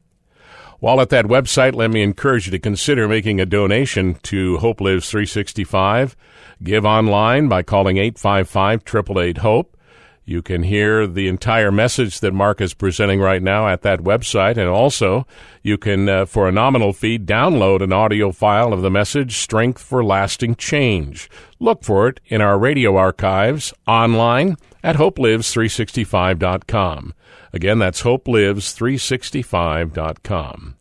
While 0.83 0.99
at 0.99 1.11
that 1.11 1.27
website, 1.27 1.75
let 1.75 1.91
me 1.91 2.03
encourage 2.03 2.45
you 2.45 2.51
to 2.51 2.59
consider 2.59 3.07
making 3.07 3.39
a 3.39 3.45
donation 3.45 4.15
to 4.23 4.57
Hope 4.57 4.81
Lives 4.81 5.09
365. 5.09 6.17
Give 6.61 6.83
online 6.83 7.47
by 7.47 7.63
calling 7.63 7.95
855 7.95 8.81
888 8.85 9.37
HOPE. 9.37 9.77
You 10.25 10.41
can 10.41 10.63
hear 10.63 11.07
the 11.07 11.29
entire 11.29 11.71
message 11.71 12.19
that 12.19 12.33
Mark 12.33 12.59
is 12.59 12.73
presenting 12.73 13.21
right 13.21 13.41
now 13.41 13.69
at 13.69 13.81
that 13.83 14.01
website. 14.01 14.57
And 14.57 14.67
also, 14.67 15.25
you 15.61 15.77
can, 15.77 16.09
uh, 16.09 16.25
for 16.25 16.49
a 16.49 16.51
nominal 16.51 16.91
fee, 16.91 17.17
download 17.17 17.81
an 17.81 17.93
audio 17.93 18.33
file 18.33 18.73
of 18.73 18.81
the 18.81 18.91
message, 18.91 19.37
Strength 19.37 19.81
for 19.81 20.03
Lasting 20.03 20.55
Change. 20.55 21.29
Look 21.61 21.85
for 21.85 22.09
it 22.09 22.19
in 22.27 22.41
our 22.41 22.59
radio 22.59 22.97
archives 22.97 23.73
online 23.87 24.57
at 24.83 24.97
hopelives365.com. 24.97 27.13
Again, 27.53 27.79
that's 27.79 28.01
hopelives365.com. 28.01 30.75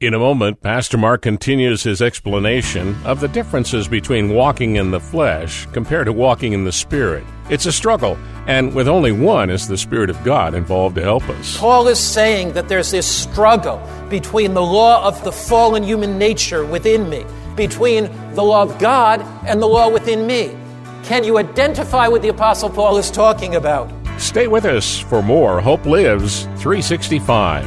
In 0.00 0.14
a 0.14 0.18
moment, 0.18 0.62
Pastor 0.62 0.96
Mark 0.96 1.22
continues 1.22 1.82
his 1.82 2.00
explanation 2.00 2.96
of 3.04 3.18
the 3.18 3.26
differences 3.26 3.88
between 3.88 4.32
walking 4.32 4.76
in 4.76 4.92
the 4.92 5.00
flesh 5.00 5.66
compared 5.72 6.06
to 6.06 6.12
walking 6.12 6.52
in 6.52 6.62
the 6.62 6.70
Spirit. 6.70 7.24
It's 7.50 7.66
a 7.66 7.72
struggle, 7.72 8.16
and 8.46 8.72
with 8.76 8.86
only 8.86 9.10
one 9.10 9.50
is 9.50 9.66
the 9.66 9.76
Spirit 9.76 10.08
of 10.08 10.22
God 10.22 10.54
involved 10.54 10.94
to 10.96 11.02
help 11.02 11.28
us. 11.28 11.58
Paul 11.58 11.88
is 11.88 11.98
saying 11.98 12.52
that 12.52 12.68
there's 12.68 12.92
this 12.92 13.08
struggle 13.08 13.82
between 14.08 14.54
the 14.54 14.62
law 14.62 15.04
of 15.04 15.24
the 15.24 15.32
fallen 15.32 15.82
human 15.82 16.16
nature 16.16 16.64
within 16.64 17.08
me, 17.08 17.24
between 17.56 18.04
the 18.34 18.44
law 18.44 18.62
of 18.62 18.78
God 18.78 19.20
and 19.46 19.60
the 19.60 19.66
law 19.66 19.90
within 19.90 20.28
me. 20.28 20.56
Can 21.02 21.24
you 21.24 21.38
identify 21.38 22.06
what 22.06 22.22
the 22.22 22.28
Apostle 22.28 22.70
Paul 22.70 22.98
is 22.98 23.10
talking 23.10 23.56
about? 23.56 23.90
Stay 24.18 24.48
with 24.48 24.64
us 24.64 24.98
for 24.98 25.22
more 25.22 25.60
Hope 25.60 25.86
Lives 25.86 26.42
365. 26.56 27.64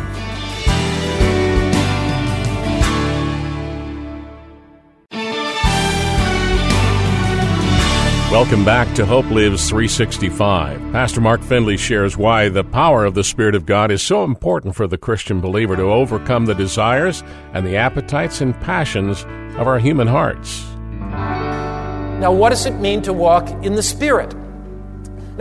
Welcome 8.30 8.66
back 8.66 8.94
to 8.96 9.06
Hope 9.06 9.30
Lives 9.30 9.70
365. 9.70 10.80
Pastor 10.92 11.22
Mark 11.22 11.42
Finley 11.42 11.78
shares 11.78 12.18
why 12.18 12.50
the 12.50 12.64
power 12.66 13.06
of 13.06 13.14
the 13.14 13.24
Spirit 13.24 13.56
of 13.56 13.66
God 13.66 13.90
is 13.90 14.02
so 14.02 14.26
important 14.26 14.76
for 14.76 14.88
the 14.88 14.98
Christian 14.98 15.40
believer 15.40 15.78
to 15.78 15.84
overcome 15.84 16.46
the 16.46 16.56
desires 16.56 17.24
and 17.54 17.66
the 17.66 17.78
appetites 17.78 18.42
and 18.42 18.60
passions 18.62 19.24
of 19.58 19.68
our 19.68 19.80
human 19.80 20.08
hearts. 20.08 20.66
Now, 22.20 22.32
what 22.32 22.50
does 22.50 22.66
it 22.66 22.76
mean 22.76 23.02
to 23.04 23.14
walk 23.14 23.50
in 23.64 23.76
the 23.76 23.84
Spirit? 23.84 24.34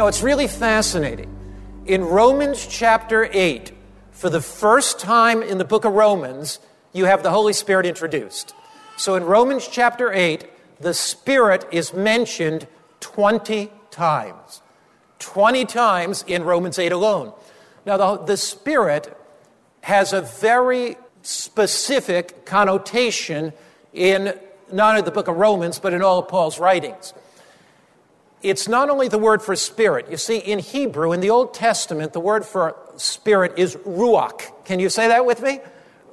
Now, 0.00 0.06
it's 0.06 0.22
really 0.22 0.46
fascinating. 0.46 1.28
In 1.84 2.02
Romans 2.02 2.66
chapter 2.66 3.28
8, 3.30 3.70
for 4.12 4.30
the 4.30 4.40
first 4.40 4.98
time 4.98 5.42
in 5.42 5.58
the 5.58 5.64
book 5.66 5.84
of 5.84 5.92
Romans, 5.92 6.58
you 6.94 7.04
have 7.04 7.22
the 7.22 7.28
Holy 7.28 7.52
Spirit 7.52 7.84
introduced. 7.84 8.54
So 8.96 9.14
in 9.16 9.24
Romans 9.24 9.68
chapter 9.68 10.10
8, 10.10 10.48
the 10.80 10.94
Spirit 10.94 11.66
is 11.70 11.92
mentioned 11.92 12.66
20 13.00 13.70
times. 13.90 14.62
20 15.18 15.66
times 15.66 16.24
in 16.26 16.44
Romans 16.44 16.78
8 16.78 16.92
alone. 16.92 17.34
Now, 17.84 17.98
the, 17.98 18.24
the 18.24 18.36
Spirit 18.38 19.14
has 19.82 20.14
a 20.14 20.22
very 20.22 20.96
specific 21.20 22.46
connotation 22.46 23.52
in 23.92 24.32
not 24.72 24.92
only 24.92 25.02
the 25.02 25.10
book 25.10 25.28
of 25.28 25.36
Romans, 25.36 25.78
but 25.78 25.92
in 25.92 26.00
all 26.00 26.20
of 26.20 26.28
Paul's 26.28 26.58
writings. 26.58 27.12
It's 28.42 28.68
not 28.68 28.88
only 28.88 29.08
the 29.08 29.18
word 29.18 29.42
for 29.42 29.54
spirit. 29.54 30.10
You 30.10 30.16
see, 30.16 30.38
in 30.38 30.58
Hebrew, 30.60 31.12
in 31.12 31.20
the 31.20 31.30
Old 31.30 31.52
Testament, 31.52 32.12
the 32.12 32.20
word 32.20 32.44
for 32.44 32.76
spirit 32.96 33.54
is 33.58 33.76
ruach. 33.76 34.64
Can 34.64 34.80
you 34.80 34.88
say 34.88 35.08
that 35.08 35.26
with 35.26 35.42
me? 35.42 35.60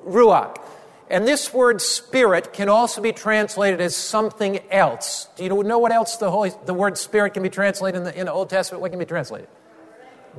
Ruach. 0.05 0.61
And 1.09 1.25
this 1.25 1.53
word 1.53 1.81
spirit 1.81 2.51
can 2.51 2.67
also 2.67 3.01
be 3.01 3.13
translated 3.13 3.79
as 3.79 3.95
something 3.95 4.59
else. 4.69 5.29
Do 5.37 5.45
you 5.45 5.63
know 5.63 5.79
what 5.79 5.93
else 5.93 6.17
the, 6.17 6.29
Holy, 6.29 6.51
the 6.65 6.73
word 6.73 6.97
spirit 6.97 7.33
can 7.33 7.43
be 7.43 7.49
translated 7.49 7.99
in 7.99 8.03
the, 8.03 8.19
in 8.19 8.25
the 8.25 8.33
Old 8.33 8.49
Testament? 8.49 8.81
What 8.81 8.91
can 8.91 8.99
be 8.99 9.05
translated? 9.05 9.47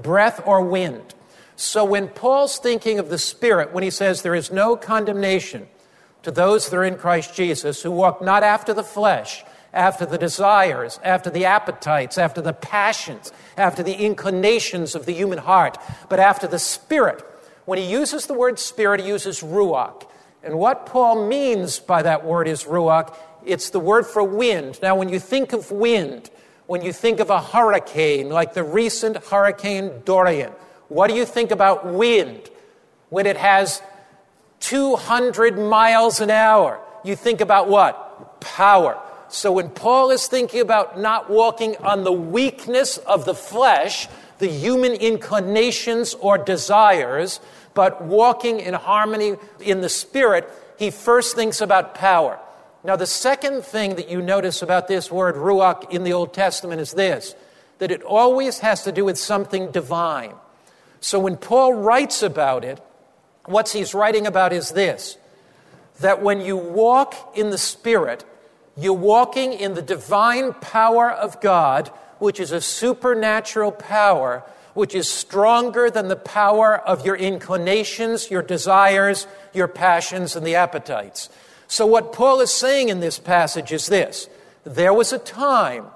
Breath 0.02 0.42
or 0.46 0.60
wind. 0.60 1.14
So 1.56 1.84
when 1.84 2.08
Paul's 2.08 2.58
thinking 2.58 2.98
of 2.98 3.08
the 3.08 3.18
spirit, 3.18 3.72
when 3.72 3.82
he 3.82 3.90
says 3.90 4.20
there 4.20 4.34
is 4.34 4.52
no 4.52 4.76
condemnation 4.76 5.68
to 6.22 6.30
those 6.30 6.68
that 6.68 6.76
are 6.76 6.84
in 6.84 6.96
Christ 6.96 7.34
Jesus 7.34 7.82
who 7.82 7.90
walk 7.90 8.20
not 8.20 8.42
after 8.42 8.74
the 8.74 8.84
flesh, 8.84 9.44
after 9.72 10.06
the 10.06 10.18
desires, 10.18 10.98
after 11.02 11.30
the 11.30 11.44
appetites, 11.44 12.18
after 12.18 12.40
the 12.40 12.52
passions, 12.52 13.32
after 13.56 13.82
the 13.82 13.94
inclinations 13.94 14.94
of 14.94 15.06
the 15.06 15.12
human 15.12 15.38
heart, 15.38 15.78
but 16.08 16.18
after 16.18 16.46
the 16.46 16.58
spirit. 16.58 17.24
When 17.64 17.78
he 17.78 17.84
uses 17.84 18.26
the 18.26 18.34
word 18.34 18.58
spirit, 18.58 19.00
he 19.00 19.08
uses 19.08 19.40
ruach. 19.42 20.06
And 20.42 20.58
what 20.58 20.86
Paul 20.86 21.26
means 21.26 21.80
by 21.80 22.02
that 22.02 22.24
word 22.24 22.48
is 22.48 22.64
ruach. 22.64 23.14
It's 23.44 23.70
the 23.70 23.80
word 23.80 24.06
for 24.06 24.22
wind. 24.22 24.78
Now, 24.82 24.96
when 24.96 25.08
you 25.08 25.18
think 25.18 25.52
of 25.52 25.70
wind, 25.70 26.30
when 26.66 26.82
you 26.82 26.92
think 26.92 27.20
of 27.20 27.30
a 27.30 27.40
hurricane, 27.40 28.28
like 28.28 28.54
the 28.54 28.62
recent 28.62 29.16
Hurricane 29.16 30.02
Dorian, 30.04 30.52
what 30.88 31.08
do 31.08 31.14
you 31.14 31.24
think 31.24 31.50
about 31.50 31.86
wind? 31.86 32.48
When 33.08 33.26
it 33.26 33.36
has 33.36 33.82
200 34.60 35.58
miles 35.58 36.20
an 36.20 36.30
hour, 36.30 36.80
you 37.04 37.16
think 37.16 37.40
about 37.40 37.68
what? 37.68 38.40
Power. 38.40 39.00
So 39.28 39.52
when 39.52 39.70
Paul 39.70 40.10
is 40.10 40.26
thinking 40.26 40.60
about 40.60 40.98
not 40.98 41.28
walking 41.28 41.76
on 41.78 42.04
the 42.04 42.12
weakness 42.12 42.98
of 42.98 43.24
the 43.24 43.34
flesh, 43.34 44.08
the 44.38 44.48
human 44.48 44.92
inclinations 44.92 46.14
or 46.14 46.38
desires, 46.38 47.40
but 47.74 48.02
walking 48.02 48.60
in 48.60 48.74
harmony 48.74 49.36
in 49.60 49.80
the 49.80 49.88
Spirit, 49.88 50.48
he 50.78 50.90
first 50.90 51.36
thinks 51.36 51.60
about 51.60 51.94
power. 51.94 52.38
Now, 52.84 52.96
the 52.96 53.06
second 53.06 53.64
thing 53.64 53.96
that 53.96 54.08
you 54.08 54.22
notice 54.22 54.62
about 54.62 54.88
this 54.88 55.10
word 55.10 55.34
ruach 55.34 55.90
in 55.90 56.04
the 56.04 56.12
Old 56.12 56.32
Testament 56.32 56.80
is 56.80 56.92
this 56.92 57.34
that 57.78 57.90
it 57.92 58.02
always 58.02 58.58
has 58.58 58.82
to 58.82 58.90
do 58.90 59.04
with 59.04 59.16
something 59.16 59.70
divine. 59.70 60.34
So 61.00 61.20
when 61.20 61.36
Paul 61.36 61.74
writes 61.74 62.24
about 62.24 62.64
it, 62.64 62.80
what 63.44 63.68
he's 63.68 63.94
writing 63.94 64.26
about 64.26 64.52
is 64.52 64.70
this 64.70 65.16
that 66.00 66.22
when 66.22 66.40
you 66.40 66.56
walk 66.56 67.36
in 67.36 67.50
the 67.50 67.58
Spirit, 67.58 68.24
you're 68.78 68.92
walking 68.92 69.52
in 69.52 69.74
the 69.74 69.82
divine 69.82 70.52
power 70.54 71.10
of 71.10 71.40
God, 71.40 71.88
which 72.18 72.38
is 72.38 72.52
a 72.52 72.60
supernatural 72.60 73.72
power 73.72 74.44
which 74.78 74.94
is 74.94 75.08
stronger 75.08 75.90
than 75.90 76.06
the 76.06 76.14
power 76.14 76.76
of 76.76 77.04
your 77.04 77.16
inclinations, 77.16 78.30
your 78.30 78.42
desires, 78.42 79.26
your 79.52 79.66
passions, 79.66 80.36
and 80.36 80.46
the 80.46 80.54
appetites. 80.54 81.28
So, 81.66 81.84
what 81.84 82.12
Paul 82.12 82.40
is 82.40 82.52
saying 82.52 82.88
in 82.88 83.00
this 83.00 83.18
passage 83.18 83.72
is 83.72 83.88
this 83.88 84.28
there 84.62 84.94
was 84.94 85.12
a 85.12 85.18
time 85.18 85.86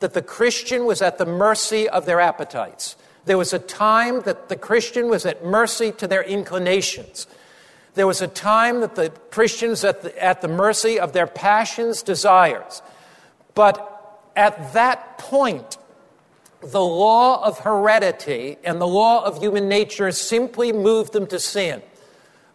that 0.00 0.14
the 0.14 0.22
Christian 0.22 0.86
was 0.86 1.00
at 1.00 1.18
the 1.18 1.24
mercy 1.24 1.88
of 1.88 2.04
their 2.04 2.18
appetites. 2.18 2.96
There 3.26 3.38
was 3.38 3.52
a 3.52 3.60
time 3.60 4.22
that 4.22 4.48
the 4.48 4.56
Christian 4.56 5.08
was 5.08 5.24
at 5.24 5.44
mercy 5.44 5.92
to 5.92 6.08
their 6.08 6.24
inclinations. 6.24 7.28
There 7.94 8.06
was 8.06 8.22
a 8.22 8.28
time 8.28 8.80
that 8.80 8.94
the 8.94 9.10
Christians 9.30 9.84
at 9.84 10.02
the, 10.02 10.22
at 10.22 10.40
the 10.40 10.48
mercy 10.48 10.98
of 10.98 11.12
their 11.12 11.26
passions, 11.26 12.02
desires. 12.02 12.82
But 13.54 14.20
at 14.34 14.72
that 14.72 15.18
point, 15.18 15.76
the 16.62 16.80
law 16.80 17.44
of 17.44 17.60
heredity 17.60 18.56
and 18.64 18.80
the 18.80 18.86
law 18.86 19.24
of 19.24 19.40
human 19.40 19.68
nature 19.68 20.10
simply 20.12 20.72
moved 20.72 21.12
them 21.12 21.26
to 21.26 21.38
sin. 21.38 21.82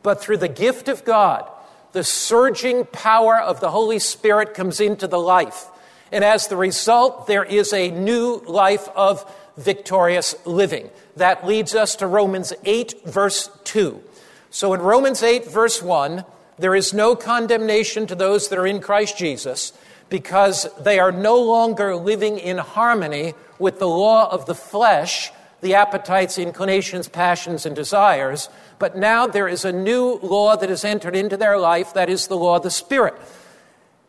But 0.01 0.21
through 0.21 0.37
the 0.37 0.47
gift 0.47 0.87
of 0.87 1.03
God, 1.03 1.49
the 1.91 2.03
surging 2.03 2.85
power 2.85 3.39
of 3.39 3.59
the 3.59 3.69
Holy 3.69 3.99
Spirit 3.99 4.53
comes 4.53 4.79
into 4.79 5.07
the 5.07 5.19
life. 5.19 5.65
And 6.11 6.23
as 6.23 6.47
the 6.47 6.57
result, 6.57 7.27
there 7.27 7.43
is 7.43 7.73
a 7.73 7.91
new 7.91 8.41
life 8.47 8.87
of 8.95 9.29
victorious 9.57 10.35
living. 10.45 10.89
That 11.17 11.45
leads 11.45 11.75
us 11.75 11.95
to 11.97 12.07
Romans 12.07 12.53
8, 12.63 13.05
verse 13.05 13.49
2. 13.65 14.01
So 14.49 14.73
in 14.73 14.81
Romans 14.81 15.23
8, 15.23 15.45
verse 15.45 15.81
1, 15.81 16.25
there 16.57 16.75
is 16.75 16.93
no 16.93 17.15
condemnation 17.15 18.07
to 18.07 18.15
those 18.15 18.49
that 18.49 18.57
are 18.59 18.67
in 18.67 18.81
Christ 18.81 19.17
Jesus 19.17 19.73
because 20.09 20.67
they 20.79 20.99
are 20.99 21.11
no 21.11 21.39
longer 21.39 21.95
living 21.95 22.37
in 22.39 22.57
harmony 22.57 23.33
with 23.59 23.79
the 23.79 23.87
law 23.87 24.31
of 24.31 24.45
the 24.45 24.55
flesh, 24.55 25.31
the 25.61 25.75
appetites, 25.75 26.37
inclinations, 26.37 27.07
passions, 27.07 27.65
and 27.65 27.75
desires. 27.75 28.49
But 28.79 28.97
now 28.97 29.27
there 29.27 29.47
is 29.47 29.65
a 29.65 29.71
new 29.71 30.19
law 30.21 30.55
that 30.55 30.69
has 30.69 30.85
entered 30.85 31.15
into 31.15 31.37
their 31.37 31.59
life, 31.59 31.93
that 31.93 32.09
is 32.09 32.27
the 32.27 32.37
law 32.37 32.57
of 32.57 32.63
the 32.63 32.71
Spirit. 32.71 33.15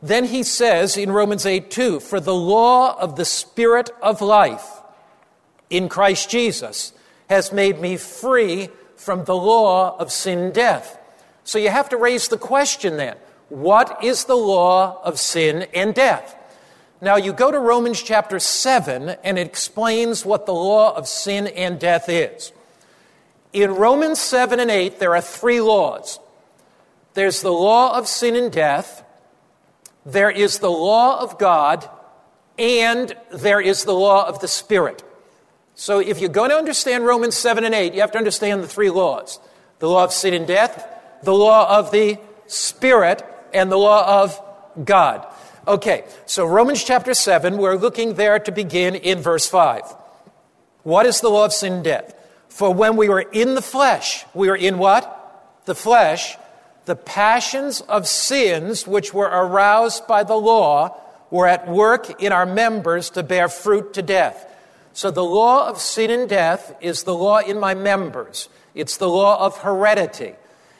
Then 0.00 0.24
he 0.24 0.42
says 0.42 0.96
in 0.96 1.10
Romans 1.10 1.44
8 1.44 1.70
2, 1.70 2.00
For 2.00 2.20
the 2.20 2.34
law 2.34 2.96
of 2.98 3.16
the 3.16 3.24
Spirit 3.24 3.90
of 4.00 4.20
life 4.20 4.66
in 5.70 5.88
Christ 5.88 6.30
Jesus 6.30 6.92
has 7.28 7.52
made 7.52 7.80
me 7.80 7.96
free 7.96 8.68
from 8.98 9.24
the 9.24 9.36
law 9.36 9.96
of 9.96 10.12
sin 10.12 10.38
and 10.38 10.54
death. 10.54 10.98
So 11.44 11.58
you 11.58 11.70
have 11.70 11.88
to 11.90 11.96
raise 11.96 12.28
the 12.28 12.36
question 12.36 12.98
then 12.98 13.16
what 13.48 14.04
is 14.04 14.24
the 14.24 14.36
law 14.36 15.00
of 15.02 15.18
sin 15.18 15.66
and 15.72 15.94
death? 15.94 16.36
Now, 17.00 17.16
you 17.16 17.32
go 17.32 17.50
to 17.50 17.58
Romans 17.58 18.02
chapter 18.02 18.40
7, 18.40 19.10
and 19.22 19.38
it 19.38 19.46
explains 19.46 20.26
what 20.26 20.46
the 20.46 20.52
law 20.52 20.94
of 20.96 21.06
sin 21.06 21.46
and 21.46 21.78
death 21.78 22.08
is. 22.08 22.52
In 23.52 23.76
Romans 23.76 24.18
7 24.18 24.58
and 24.58 24.70
8, 24.70 24.98
there 24.98 25.14
are 25.14 25.22
three 25.22 25.60
laws 25.60 26.18
there's 27.14 27.40
the 27.40 27.52
law 27.52 27.98
of 27.98 28.06
sin 28.06 28.36
and 28.36 28.52
death, 28.52 29.02
there 30.06 30.30
is 30.30 30.58
the 30.58 30.70
law 30.70 31.20
of 31.20 31.38
God, 31.38 31.88
and 32.58 33.16
there 33.32 33.60
is 33.60 33.84
the 33.84 33.94
law 33.94 34.26
of 34.26 34.40
the 34.40 34.46
Spirit. 34.46 35.02
So, 35.80 36.00
if 36.00 36.18
you're 36.18 36.28
going 36.28 36.50
to 36.50 36.56
understand 36.56 37.04
Romans 37.04 37.36
7 37.36 37.62
and 37.62 37.72
8, 37.72 37.94
you 37.94 38.00
have 38.00 38.10
to 38.10 38.18
understand 38.18 38.64
the 38.64 38.66
three 38.66 38.90
laws 38.90 39.38
the 39.78 39.88
law 39.88 40.02
of 40.02 40.12
sin 40.12 40.34
and 40.34 40.44
death, 40.44 40.84
the 41.22 41.32
law 41.32 41.78
of 41.78 41.92
the 41.92 42.18
Spirit, 42.48 43.24
and 43.54 43.70
the 43.70 43.76
law 43.76 44.24
of 44.24 44.42
God. 44.84 45.24
Okay, 45.68 46.04
so 46.26 46.44
Romans 46.46 46.82
chapter 46.82 47.14
7, 47.14 47.58
we're 47.58 47.76
looking 47.76 48.14
there 48.14 48.40
to 48.40 48.50
begin 48.50 48.96
in 48.96 49.20
verse 49.20 49.46
5. 49.46 49.82
What 50.82 51.06
is 51.06 51.20
the 51.20 51.28
law 51.28 51.44
of 51.44 51.52
sin 51.52 51.74
and 51.74 51.84
death? 51.84 52.12
For 52.48 52.74
when 52.74 52.96
we 52.96 53.08
were 53.08 53.20
in 53.20 53.54
the 53.54 53.62
flesh, 53.62 54.24
we 54.34 54.48
were 54.48 54.56
in 54.56 54.78
what? 54.78 55.62
The 55.66 55.76
flesh. 55.76 56.36
The 56.86 56.96
passions 56.96 57.82
of 57.82 58.08
sins 58.08 58.84
which 58.84 59.14
were 59.14 59.30
aroused 59.30 60.08
by 60.08 60.24
the 60.24 60.34
law 60.34 61.00
were 61.30 61.46
at 61.46 61.68
work 61.68 62.20
in 62.20 62.32
our 62.32 62.46
members 62.46 63.10
to 63.10 63.22
bear 63.22 63.48
fruit 63.48 63.92
to 63.92 64.02
death. 64.02 64.46
So 64.92 65.10
the 65.10 65.24
law 65.24 65.68
of 65.68 65.78
sin 65.80 66.10
and 66.10 66.28
death 66.28 66.74
is 66.80 67.04
the 67.04 67.14
law 67.14 67.38
in 67.38 67.60
my 67.60 67.74
members. 67.74 68.48
It's 68.74 68.96
the 68.96 69.08
law 69.08 69.44
of 69.44 69.58
heredity. 69.58 70.34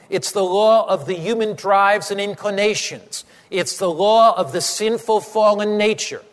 It's 0.09 0.31
the 0.31 0.43
law 0.43 0.87
of 0.87 1.05
the 1.05 1.13
human 1.13 1.55
drives 1.55 2.11
and 2.11 2.19
inclinations. 2.19 3.25
It's 3.49 3.77
the 3.77 3.89
law 3.91 4.35
of 4.35 4.51
the 4.51 4.61
sinful 4.61 5.21
fallen 5.21 5.77
nature. 5.77 6.23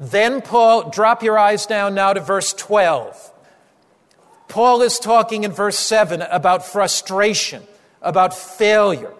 Then, 0.00 0.42
Paul, 0.42 0.90
drop 0.90 1.22
your 1.22 1.38
eyes 1.38 1.66
down 1.66 1.94
now 1.94 2.12
to 2.12 2.20
verse 2.20 2.52
12. 2.52 3.32
Paul 4.48 4.82
is 4.82 4.98
talking 4.98 5.44
in 5.44 5.52
verse 5.52 5.78
7 5.78 6.22
about 6.22 6.66
frustration, 6.66 7.62
about 8.02 8.34
failure. 8.36 9.14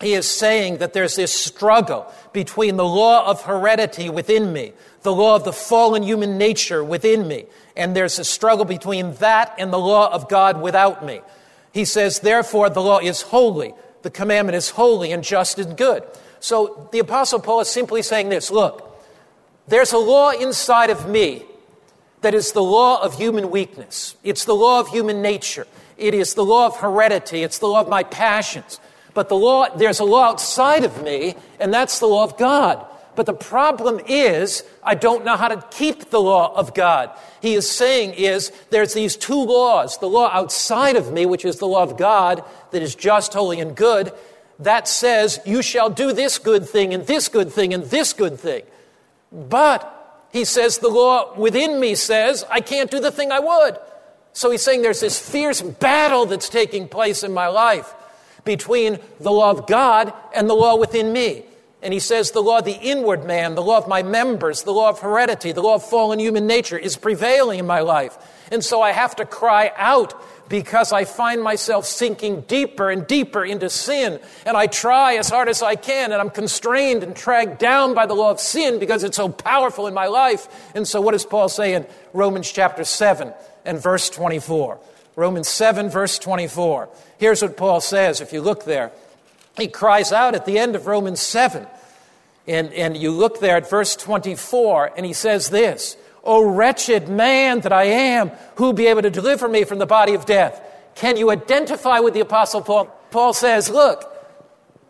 he 0.00 0.12
is 0.12 0.28
saying 0.28 0.78
that 0.78 0.92
there's 0.92 1.16
this 1.16 1.32
struggle 1.32 2.06
between 2.32 2.76
the 2.76 2.84
law 2.84 3.26
of 3.26 3.42
heredity 3.42 4.10
within 4.10 4.52
me, 4.52 4.72
the 5.06 5.14
law 5.14 5.36
of 5.36 5.44
the 5.44 5.52
fallen 5.52 6.02
human 6.02 6.36
nature 6.36 6.82
within 6.82 7.28
me, 7.28 7.46
and 7.76 7.94
there's 7.94 8.18
a 8.18 8.24
struggle 8.24 8.64
between 8.64 9.14
that 9.14 9.54
and 9.56 9.72
the 9.72 9.78
law 9.78 10.12
of 10.12 10.28
God 10.28 10.60
without 10.60 11.06
me. 11.06 11.20
He 11.72 11.84
says, 11.84 12.18
therefore, 12.18 12.70
the 12.70 12.82
law 12.82 12.98
is 12.98 13.22
holy, 13.22 13.72
the 14.02 14.10
commandment 14.10 14.56
is 14.56 14.70
holy 14.70 15.12
and 15.12 15.22
just 15.22 15.60
and 15.60 15.76
good. 15.76 16.02
So 16.40 16.88
the 16.90 16.98
Apostle 16.98 17.38
Paul 17.38 17.60
is 17.60 17.68
simply 17.68 18.02
saying 18.02 18.30
this 18.30 18.50
look, 18.50 19.00
there's 19.68 19.92
a 19.92 19.98
law 19.98 20.30
inside 20.30 20.90
of 20.90 21.08
me 21.08 21.44
that 22.22 22.34
is 22.34 22.50
the 22.50 22.62
law 22.62 23.00
of 23.00 23.16
human 23.16 23.50
weakness, 23.50 24.16
it's 24.24 24.44
the 24.44 24.56
law 24.56 24.80
of 24.80 24.88
human 24.88 25.22
nature, 25.22 25.68
it 25.96 26.14
is 26.14 26.34
the 26.34 26.44
law 26.44 26.66
of 26.66 26.78
heredity, 26.78 27.44
it's 27.44 27.60
the 27.60 27.68
law 27.68 27.80
of 27.80 27.88
my 27.88 28.02
passions. 28.02 28.80
But 29.14 29.28
the 29.28 29.36
law, 29.36 29.68
there's 29.74 30.00
a 30.00 30.04
law 30.04 30.24
outside 30.24 30.82
of 30.82 31.02
me, 31.02 31.36
and 31.60 31.72
that's 31.72 32.00
the 32.00 32.06
law 32.06 32.24
of 32.24 32.36
God. 32.36 32.84
But 33.16 33.26
the 33.26 33.34
problem 33.34 34.00
is, 34.06 34.62
I 34.82 34.94
don't 34.94 35.24
know 35.24 35.36
how 35.36 35.48
to 35.48 35.64
keep 35.70 36.10
the 36.10 36.20
law 36.20 36.54
of 36.54 36.74
God. 36.74 37.10
He 37.40 37.54
is 37.54 37.68
saying 37.68 38.14
is, 38.14 38.52
there's 38.70 38.92
these 38.92 39.16
two 39.16 39.42
laws. 39.42 39.98
The 39.98 40.08
law 40.08 40.30
outside 40.32 40.96
of 40.96 41.12
me, 41.12 41.24
which 41.24 41.44
is 41.44 41.56
the 41.56 41.66
law 41.66 41.82
of 41.82 41.96
God, 41.96 42.44
that 42.72 42.82
is 42.82 42.94
just, 42.94 43.32
holy, 43.32 43.58
and 43.58 43.74
good, 43.74 44.12
that 44.58 44.86
says, 44.86 45.40
you 45.46 45.62
shall 45.62 45.88
do 45.88 46.12
this 46.12 46.38
good 46.38 46.68
thing, 46.68 46.92
and 46.92 47.06
this 47.06 47.28
good 47.28 47.50
thing, 47.50 47.72
and 47.72 47.84
this 47.84 48.12
good 48.12 48.38
thing. 48.38 48.62
But, 49.32 50.28
he 50.30 50.44
says, 50.44 50.78
the 50.78 50.88
law 50.88 51.34
within 51.34 51.80
me 51.80 51.94
says, 51.94 52.44
I 52.50 52.60
can't 52.60 52.90
do 52.90 53.00
the 53.00 53.10
thing 53.10 53.32
I 53.32 53.40
would. 53.40 53.78
So 54.34 54.50
he's 54.50 54.60
saying 54.60 54.82
there's 54.82 55.00
this 55.00 55.18
fierce 55.18 55.62
battle 55.62 56.26
that's 56.26 56.50
taking 56.50 56.88
place 56.88 57.22
in 57.22 57.32
my 57.32 57.48
life 57.48 57.94
between 58.44 58.98
the 59.18 59.32
law 59.32 59.50
of 59.50 59.66
God 59.66 60.12
and 60.34 60.50
the 60.50 60.54
law 60.54 60.76
within 60.76 61.10
me. 61.10 61.45
And 61.82 61.92
he 61.92 62.00
says 62.00 62.30
the 62.30 62.42
law 62.42 62.58
of 62.58 62.64
the 62.64 62.78
inward 62.80 63.24
man, 63.24 63.54
the 63.54 63.62
law 63.62 63.78
of 63.78 63.86
my 63.86 64.02
members, 64.02 64.62
the 64.62 64.72
law 64.72 64.88
of 64.88 65.00
heredity, 65.00 65.52
the 65.52 65.62
law 65.62 65.74
of 65.74 65.88
fallen 65.88 66.18
human 66.18 66.46
nature 66.46 66.78
is 66.78 66.96
prevailing 66.96 67.58
in 67.58 67.66
my 67.66 67.80
life. 67.80 68.16
And 68.50 68.64
so 68.64 68.80
I 68.80 68.92
have 68.92 69.16
to 69.16 69.26
cry 69.26 69.72
out 69.76 70.14
because 70.48 70.92
I 70.92 71.04
find 71.04 71.42
myself 71.42 71.84
sinking 71.86 72.42
deeper 72.42 72.90
and 72.90 73.06
deeper 73.06 73.44
into 73.44 73.68
sin. 73.68 74.20
And 74.44 74.56
I 74.56 74.68
try 74.68 75.16
as 75.16 75.28
hard 75.28 75.48
as 75.48 75.62
I 75.62 75.74
can, 75.74 76.12
and 76.12 76.20
I'm 76.20 76.30
constrained 76.30 77.02
and 77.02 77.14
dragged 77.14 77.58
down 77.58 77.94
by 77.94 78.06
the 78.06 78.14
law 78.14 78.30
of 78.30 78.40
sin 78.40 78.78
because 78.78 79.04
it's 79.04 79.16
so 79.16 79.28
powerful 79.28 79.86
in 79.86 79.94
my 79.94 80.06
life. 80.06 80.48
And 80.74 80.86
so, 80.86 81.00
what 81.00 81.12
does 81.12 81.26
Paul 81.26 81.48
say 81.48 81.74
in 81.74 81.86
Romans 82.12 82.50
chapter 82.50 82.84
7 82.84 83.32
and 83.64 83.82
verse 83.82 84.08
24? 84.08 84.78
Romans 85.16 85.48
7, 85.48 85.88
verse 85.88 86.18
24. 86.18 86.88
Here's 87.18 87.42
what 87.42 87.56
Paul 87.56 87.80
says 87.80 88.20
if 88.20 88.32
you 88.32 88.40
look 88.40 88.64
there. 88.64 88.92
He 89.56 89.68
cries 89.68 90.12
out 90.12 90.34
at 90.34 90.44
the 90.44 90.58
end 90.58 90.76
of 90.76 90.86
Romans 90.86 91.20
7. 91.20 91.66
And, 92.46 92.72
and 92.72 92.96
you 92.96 93.10
look 93.10 93.40
there 93.40 93.56
at 93.56 93.68
verse 93.68 93.96
24, 93.96 94.92
and 94.96 95.04
he 95.04 95.12
says 95.12 95.50
this 95.50 95.96
O 96.22 96.44
wretched 96.44 97.08
man 97.08 97.60
that 97.60 97.72
I 97.72 97.84
am, 97.84 98.30
who 98.56 98.64
will 98.64 98.72
be 98.72 98.86
able 98.88 99.02
to 99.02 99.10
deliver 99.10 99.48
me 99.48 99.64
from 99.64 99.78
the 99.78 99.86
body 99.86 100.14
of 100.14 100.26
death? 100.26 100.60
Can 100.94 101.16
you 101.16 101.30
identify 101.30 102.00
with 102.00 102.14
the 102.14 102.20
Apostle 102.20 102.62
Paul? 102.62 102.86
Paul 103.10 103.32
says, 103.32 103.70
Look, 103.70 104.04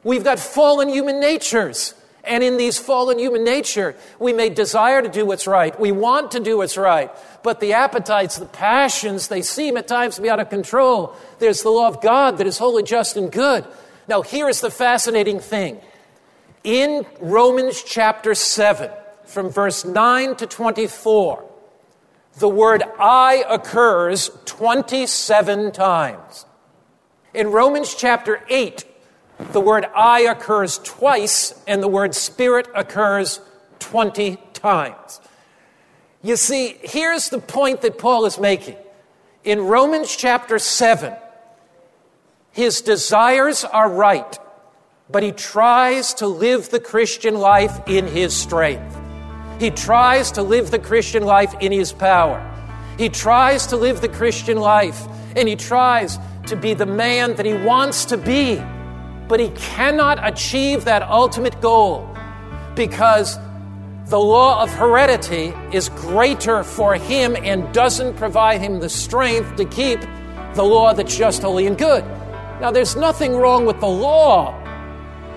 we've 0.02 0.24
got 0.24 0.38
fallen 0.38 0.88
human 0.88 1.20
natures. 1.20 1.94
And 2.24 2.42
in 2.42 2.56
these 2.56 2.76
fallen 2.76 3.20
human 3.20 3.44
nature, 3.44 3.94
we 4.18 4.32
may 4.32 4.48
desire 4.48 5.00
to 5.00 5.08
do 5.08 5.24
what's 5.24 5.46
right. 5.46 5.78
We 5.78 5.92
want 5.92 6.32
to 6.32 6.40
do 6.40 6.56
what's 6.56 6.76
right. 6.76 7.08
But 7.44 7.60
the 7.60 7.74
appetites, 7.74 8.36
the 8.36 8.46
passions, 8.46 9.28
they 9.28 9.42
seem 9.42 9.76
at 9.76 9.86
times 9.86 10.16
to 10.16 10.22
be 10.22 10.28
out 10.28 10.40
of 10.40 10.50
control. 10.50 11.14
There's 11.38 11.62
the 11.62 11.70
law 11.70 11.86
of 11.86 12.02
God 12.02 12.38
that 12.38 12.46
is 12.48 12.58
holy, 12.58 12.82
just, 12.82 13.16
and 13.16 13.30
good. 13.30 13.64
Now, 14.08 14.22
here 14.22 14.48
is 14.48 14.60
the 14.60 14.70
fascinating 14.70 15.40
thing. 15.40 15.80
In 16.62 17.06
Romans 17.20 17.82
chapter 17.82 18.34
7, 18.34 18.90
from 19.24 19.50
verse 19.50 19.84
9 19.84 20.36
to 20.36 20.46
24, 20.46 21.44
the 22.38 22.48
word 22.48 22.82
I 22.98 23.44
occurs 23.48 24.30
27 24.44 25.72
times. 25.72 26.46
In 27.34 27.48
Romans 27.48 27.94
chapter 27.94 28.42
8, 28.48 28.84
the 29.52 29.60
word 29.60 29.86
I 29.94 30.20
occurs 30.20 30.78
twice, 30.78 31.60
and 31.66 31.82
the 31.82 31.88
word 31.88 32.14
Spirit 32.14 32.68
occurs 32.74 33.40
20 33.80 34.38
times. 34.52 35.20
You 36.22 36.36
see, 36.36 36.76
here's 36.82 37.28
the 37.28 37.38
point 37.38 37.82
that 37.82 37.98
Paul 37.98 38.24
is 38.24 38.38
making. 38.38 38.76
In 39.44 39.60
Romans 39.60 40.14
chapter 40.16 40.58
7, 40.58 41.14
his 42.56 42.80
desires 42.80 43.64
are 43.64 43.88
right, 43.88 44.38
but 45.08 45.22
he 45.22 45.30
tries 45.30 46.14
to 46.14 46.26
live 46.26 46.70
the 46.70 46.80
Christian 46.80 47.36
life 47.36 47.78
in 47.86 48.08
his 48.08 48.34
strength. 48.34 48.98
He 49.60 49.70
tries 49.70 50.32
to 50.32 50.42
live 50.42 50.72
the 50.72 50.80
Christian 50.80 51.24
life 51.24 51.54
in 51.60 51.70
his 51.70 51.92
power. 51.92 52.42
He 52.98 53.08
tries 53.08 53.68
to 53.68 53.76
live 53.76 54.00
the 54.00 54.08
Christian 54.08 54.56
life, 54.56 55.06
and 55.36 55.48
he 55.48 55.54
tries 55.54 56.18
to 56.46 56.56
be 56.56 56.74
the 56.74 56.86
man 56.86 57.36
that 57.36 57.46
he 57.46 57.54
wants 57.54 58.06
to 58.06 58.16
be 58.16 58.60
but 59.28 59.40
he 59.40 59.48
cannot 59.50 60.18
achieve 60.26 60.84
that 60.84 61.02
ultimate 61.02 61.60
goal 61.60 62.08
because 62.74 63.38
the 64.06 64.18
law 64.18 64.62
of 64.62 64.72
heredity 64.72 65.52
is 65.72 65.88
greater 65.90 66.62
for 66.62 66.94
him 66.94 67.36
and 67.42 67.72
doesn't 67.74 68.16
provide 68.16 68.60
him 68.60 68.78
the 68.78 68.88
strength 68.88 69.56
to 69.56 69.64
keep 69.64 70.00
the 70.54 70.62
law 70.62 70.92
that's 70.92 71.16
just, 71.16 71.42
holy, 71.42 71.66
and 71.66 71.76
good. 71.76 72.04
Now, 72.60 72.70
there's 72.70 72.96
nothing 72.96 73.36
wrong 73.36 73.66
with 73.66 73.80
the 73.80 73.86
law, 73.86 74.54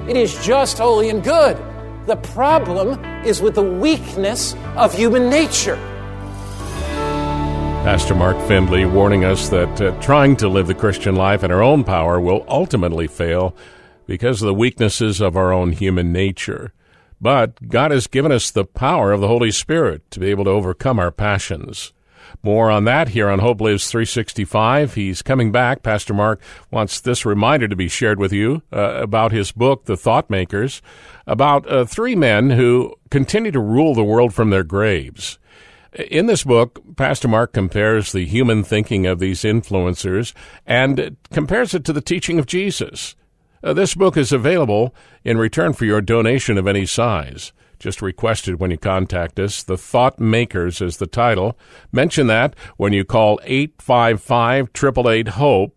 it 0.07 0.15
is 0.15 0.43
just, 0.45 0.77
holy, 0.77 1.09
and 1.09 1.23
good. 1.23 1.57
The 2.05 2.15
problem 2.15 3.03
is 3.25 3.41
with 3.41 3.55
the 3.55 3.61
weakness 3.61 4.55
of 4.75 4.93
human 4.93 5.29
nature. 5.29 5.75
Pastor 7.83 8.15
Mark 8.15 8.37
Finley 8.47 8.85
warning 8.85 9.25
us 9.25 9.49
that 9.49 9.81
uh, 9.81 9.91
trying 10.01 10.35
to 10.37 10.47
live 10.47 10.67
the 10.67 10.73
Christian 10.73 11.15
life 11.15 11.43
in 11.43 11.51
our 11.51 11.61
own 11.61 11.83
power 11.83 12.19
will 12.19 12.45
ultimately 12.47 13.07
fail 13.07 13.55
because 14.05 14.41
of 14.41 14.47
the 14.47 14.53
weaknesses 14.53 15.21
of 15.21 15.35
our 15.35 15.53
own 15.53 15.73
human 15.73 16.11
nature. 16.11 16.73
But 17.21 17.69
God 17.69 17.91
has 17.91 18.07
given 18.07 18.31
us 18.31 18.49
the 18.49 18.65
power 18.65 19.11
of 19.11 19.21
the 19.21 19.27
Holy 19.27 19.51
Spirit 19.51 20.09
to 20.11 20.19
be 20.19 20.27
able 20.27 20.45
to 20.45 20.49
overcome 20.49 20.99
our 20.99 21.11
passions. 21.11 21.91
More 22.41 22.71
on 22.71 22.85
that 22.85 23.09
here 23.09 23.29
on 23.29 23.39
Hope 23.39 23.59
Lives 23.59 23.89
365. 23.91 24.93
He's 24.93 25.21
coming 25.21 25.51
back. 25.51 25.83
Pastor 25.83 26.13
Mark 26.13 26.41
wants 26.71 27.01
this 27.01 27.25
reminder 27.25 27.67
to 27.67 27.75
be 27.75 27.89
shared 27.89 28.17
with 28.17 28.31
you 28.31 28.61
uh, 28.71 29.01
about 29.01 29.33
his 29.33 29.51
book, 29.51 29.85
The 29.85 29.97
Thought 29.97 30.29
Makers, 30.29 30.81
about 31.27 31.69
uh, 31.69 31.83
three 31.83 32.15
men 32.15 32.51
who 32.51 32.95
continue 33.11 33.51
to 33.51 33.59
rule 33.59 33.93
the 33.93 34.05
world 34.05 34.33
from 34.33 34.51
their 34.51 34.63
graves. 34.63 35.37
In 36.09 36.27
this 36.27 36.43
book, 36.43 36.81
Pastor 36.95 37.27
Mark 37.27 37.51
compares 37.51 38.11
the 38.11 38.25
human 38.25 38.63
thinking 38.63 39.05
of 39.05 39.19
these 39.19 39.41
influencers 39.41 40.33
and 40.65 41.17
compares 41.31 41.73
it 41.73 41.83
to 41.85 41.93
the 41.93 42.01
teaching 42.01 42.39
of 42.39 42.45
Jesus. 42.45 43.15
Uh, 43.61 43.73
this 43.73 43.95
book 43.95 44.15
is 44.15 44.31
available 44.31 44.95
in 45.25 45.37
return 45.37 45.73
for 45.73 45.83
your 45.83 45.99
donation 45.99 46.57
of 46.57 46.67
any 46.67 46.85
size. 46.85 47.51
Just 47.79 48.01
requested 48.01 48.59
when 48.59 48.71
you 48.71 48.77
contact 48.77 49.39
us. 49.39 49.63
The 49.63 49.77
Thought 49.77 50.19
Makers 50.19 50.81
is 50.81 50.97
the 50.97 51.07
title. 51.07 51.57
Mention 51.91 52.27
that 52.27 52.53
when 52.75 52.91
you 52.91 53.05
call 53.05 53.39
855 53.43 54.69
888 54.75 55.29
HOPE 55.29 55.73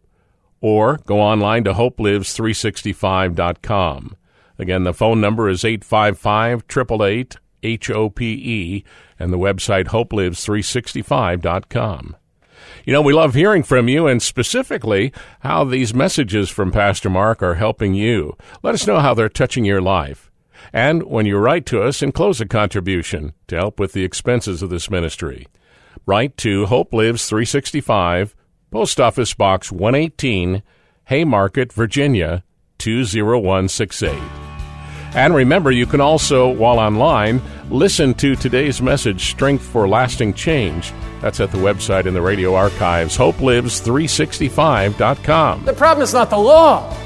or 0.61 0.99
go 1.07 1.21
online 1.21 1.63
to 1.65 1.75
hopelives365.com. 1.75 4.17
Again, 4.59 4.85
the 4.85 4.93
phone 4.93 5.19
number 5.21 5.49
is 5.49 5.65
855 5.65 6.65
888 6.69 7.37
HOPE 7.65 8.85
and 9.19 9.33
the 9.33 9.39
website 9.39 9.87
hopelives365.com. 9.87 12.17
You 12.85 12.93
know, 12.93 13.03
we 13.03 13.13
love 13.13 13.35
hearing 13.35 13.63
from 13.63 13.87
you 13.89 14.09
and 14.09 14.21
specifically 14.21 15.13
how 15.41 15.63
these 15.65 15.95
messages 15.95 16.51
from 16.51 16.73
Pastor 16.73 17.09
Mark 17.11 17.43
are 17.43 17.55
helping 17.55 17.95
you. 17.95 18.37
Let 18.63 18.75
us 18.75 18.87
know 18.87 18.99
how 18.99 19.15
they're 19.15 19.29
touching 19.29 19.65
your 19.65 19.81
life. 19.81 20.32
And 20.73 21.05
when 21.05 21.27
you 21.27 21.39
write 21.39 21.67
to 21.67 21.83
us, 21.83 22.03
enclose 22.03 22.41
a 22.41 22.47
contribution 22.47 23.33
to 23.49 23.57
help 23.57 23.81
with 23.81 23.93
the 23.93 24.05
expenses 24.05 24.63
of 24.63 24.71
this 24.71 24.91
ministry. 24.91 25.47
Write 26.07 26.37
to 26.39 26.67
Hope 26.67 26.93
Lives 26.93 27.29
365, 27.29 28.35
Post 28.71 29.01
Office 29.01 29.35
Box 29.35 29.71
118, 29.71 30.63
Haymarket, 31.05 31.73
Virginia 31.73 32.43
20168. 32.79 34.19
And 35.15 35.35
remember, 35.35 35.71
you 35.71 35.85
can 35.85 36.01
also, 36.01 36.49
while 36.49 36.79
online, 36.79 37.43
listen 37.71 38.15
to 38.15 38.35
today's 38.35 38.81
message, 38.81 39.31
Strength 39.31 39.63
for 39.63 39.87
Lasting 39.87 40.33
Change. 40.33 40.91
That's 41.21 41.39
at 41.39 41.53
the 41.53 41.59
website 41.59 42.07
in 42.07 42.15
the 42.15 42.23
radio 42.23 42.55
archives, 42.55 43.19
hopelives365.com. 43.19 45.65
The 45.65 45.75
problem 45.75 46.03
is 46.03 46.15
not 46.15 46.31
the 46.31 46.39
law, 46.39 46.97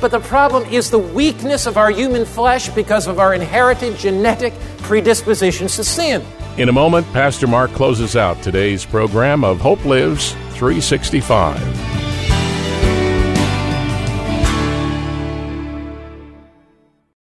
but 0.00 0.10
the 0.10 0.20
problem 0.20 0.64
is 0.64 0.90
the 0.90 0.98
weakness 0.98 1.66
of 1.66 1.76
our 1.76 1.90
human 1.90 2.24
flesh 2.24 2.68
because 2.70 3.06
of 3.06 3.18
our 3.18 3.34
inherited 3.34 3.96
genetic 3.96 4.52
predispositions 4.78 5.76
to 5.76 5.84
sin. 5.84 6.24
In 6.56 6.68
a 6.68 6.72
moment, 6.72 7.06
Pastor 7.12 7.46
Mark 7.46 7.70
closes 7.72 8.16
out 8.16 8.40
today's 8.42 8.84
program 8.84 9.44
of 9.44 9.60
Hope 9.60 9.84
Lives 9.84 10.32
365. 10.52 12.03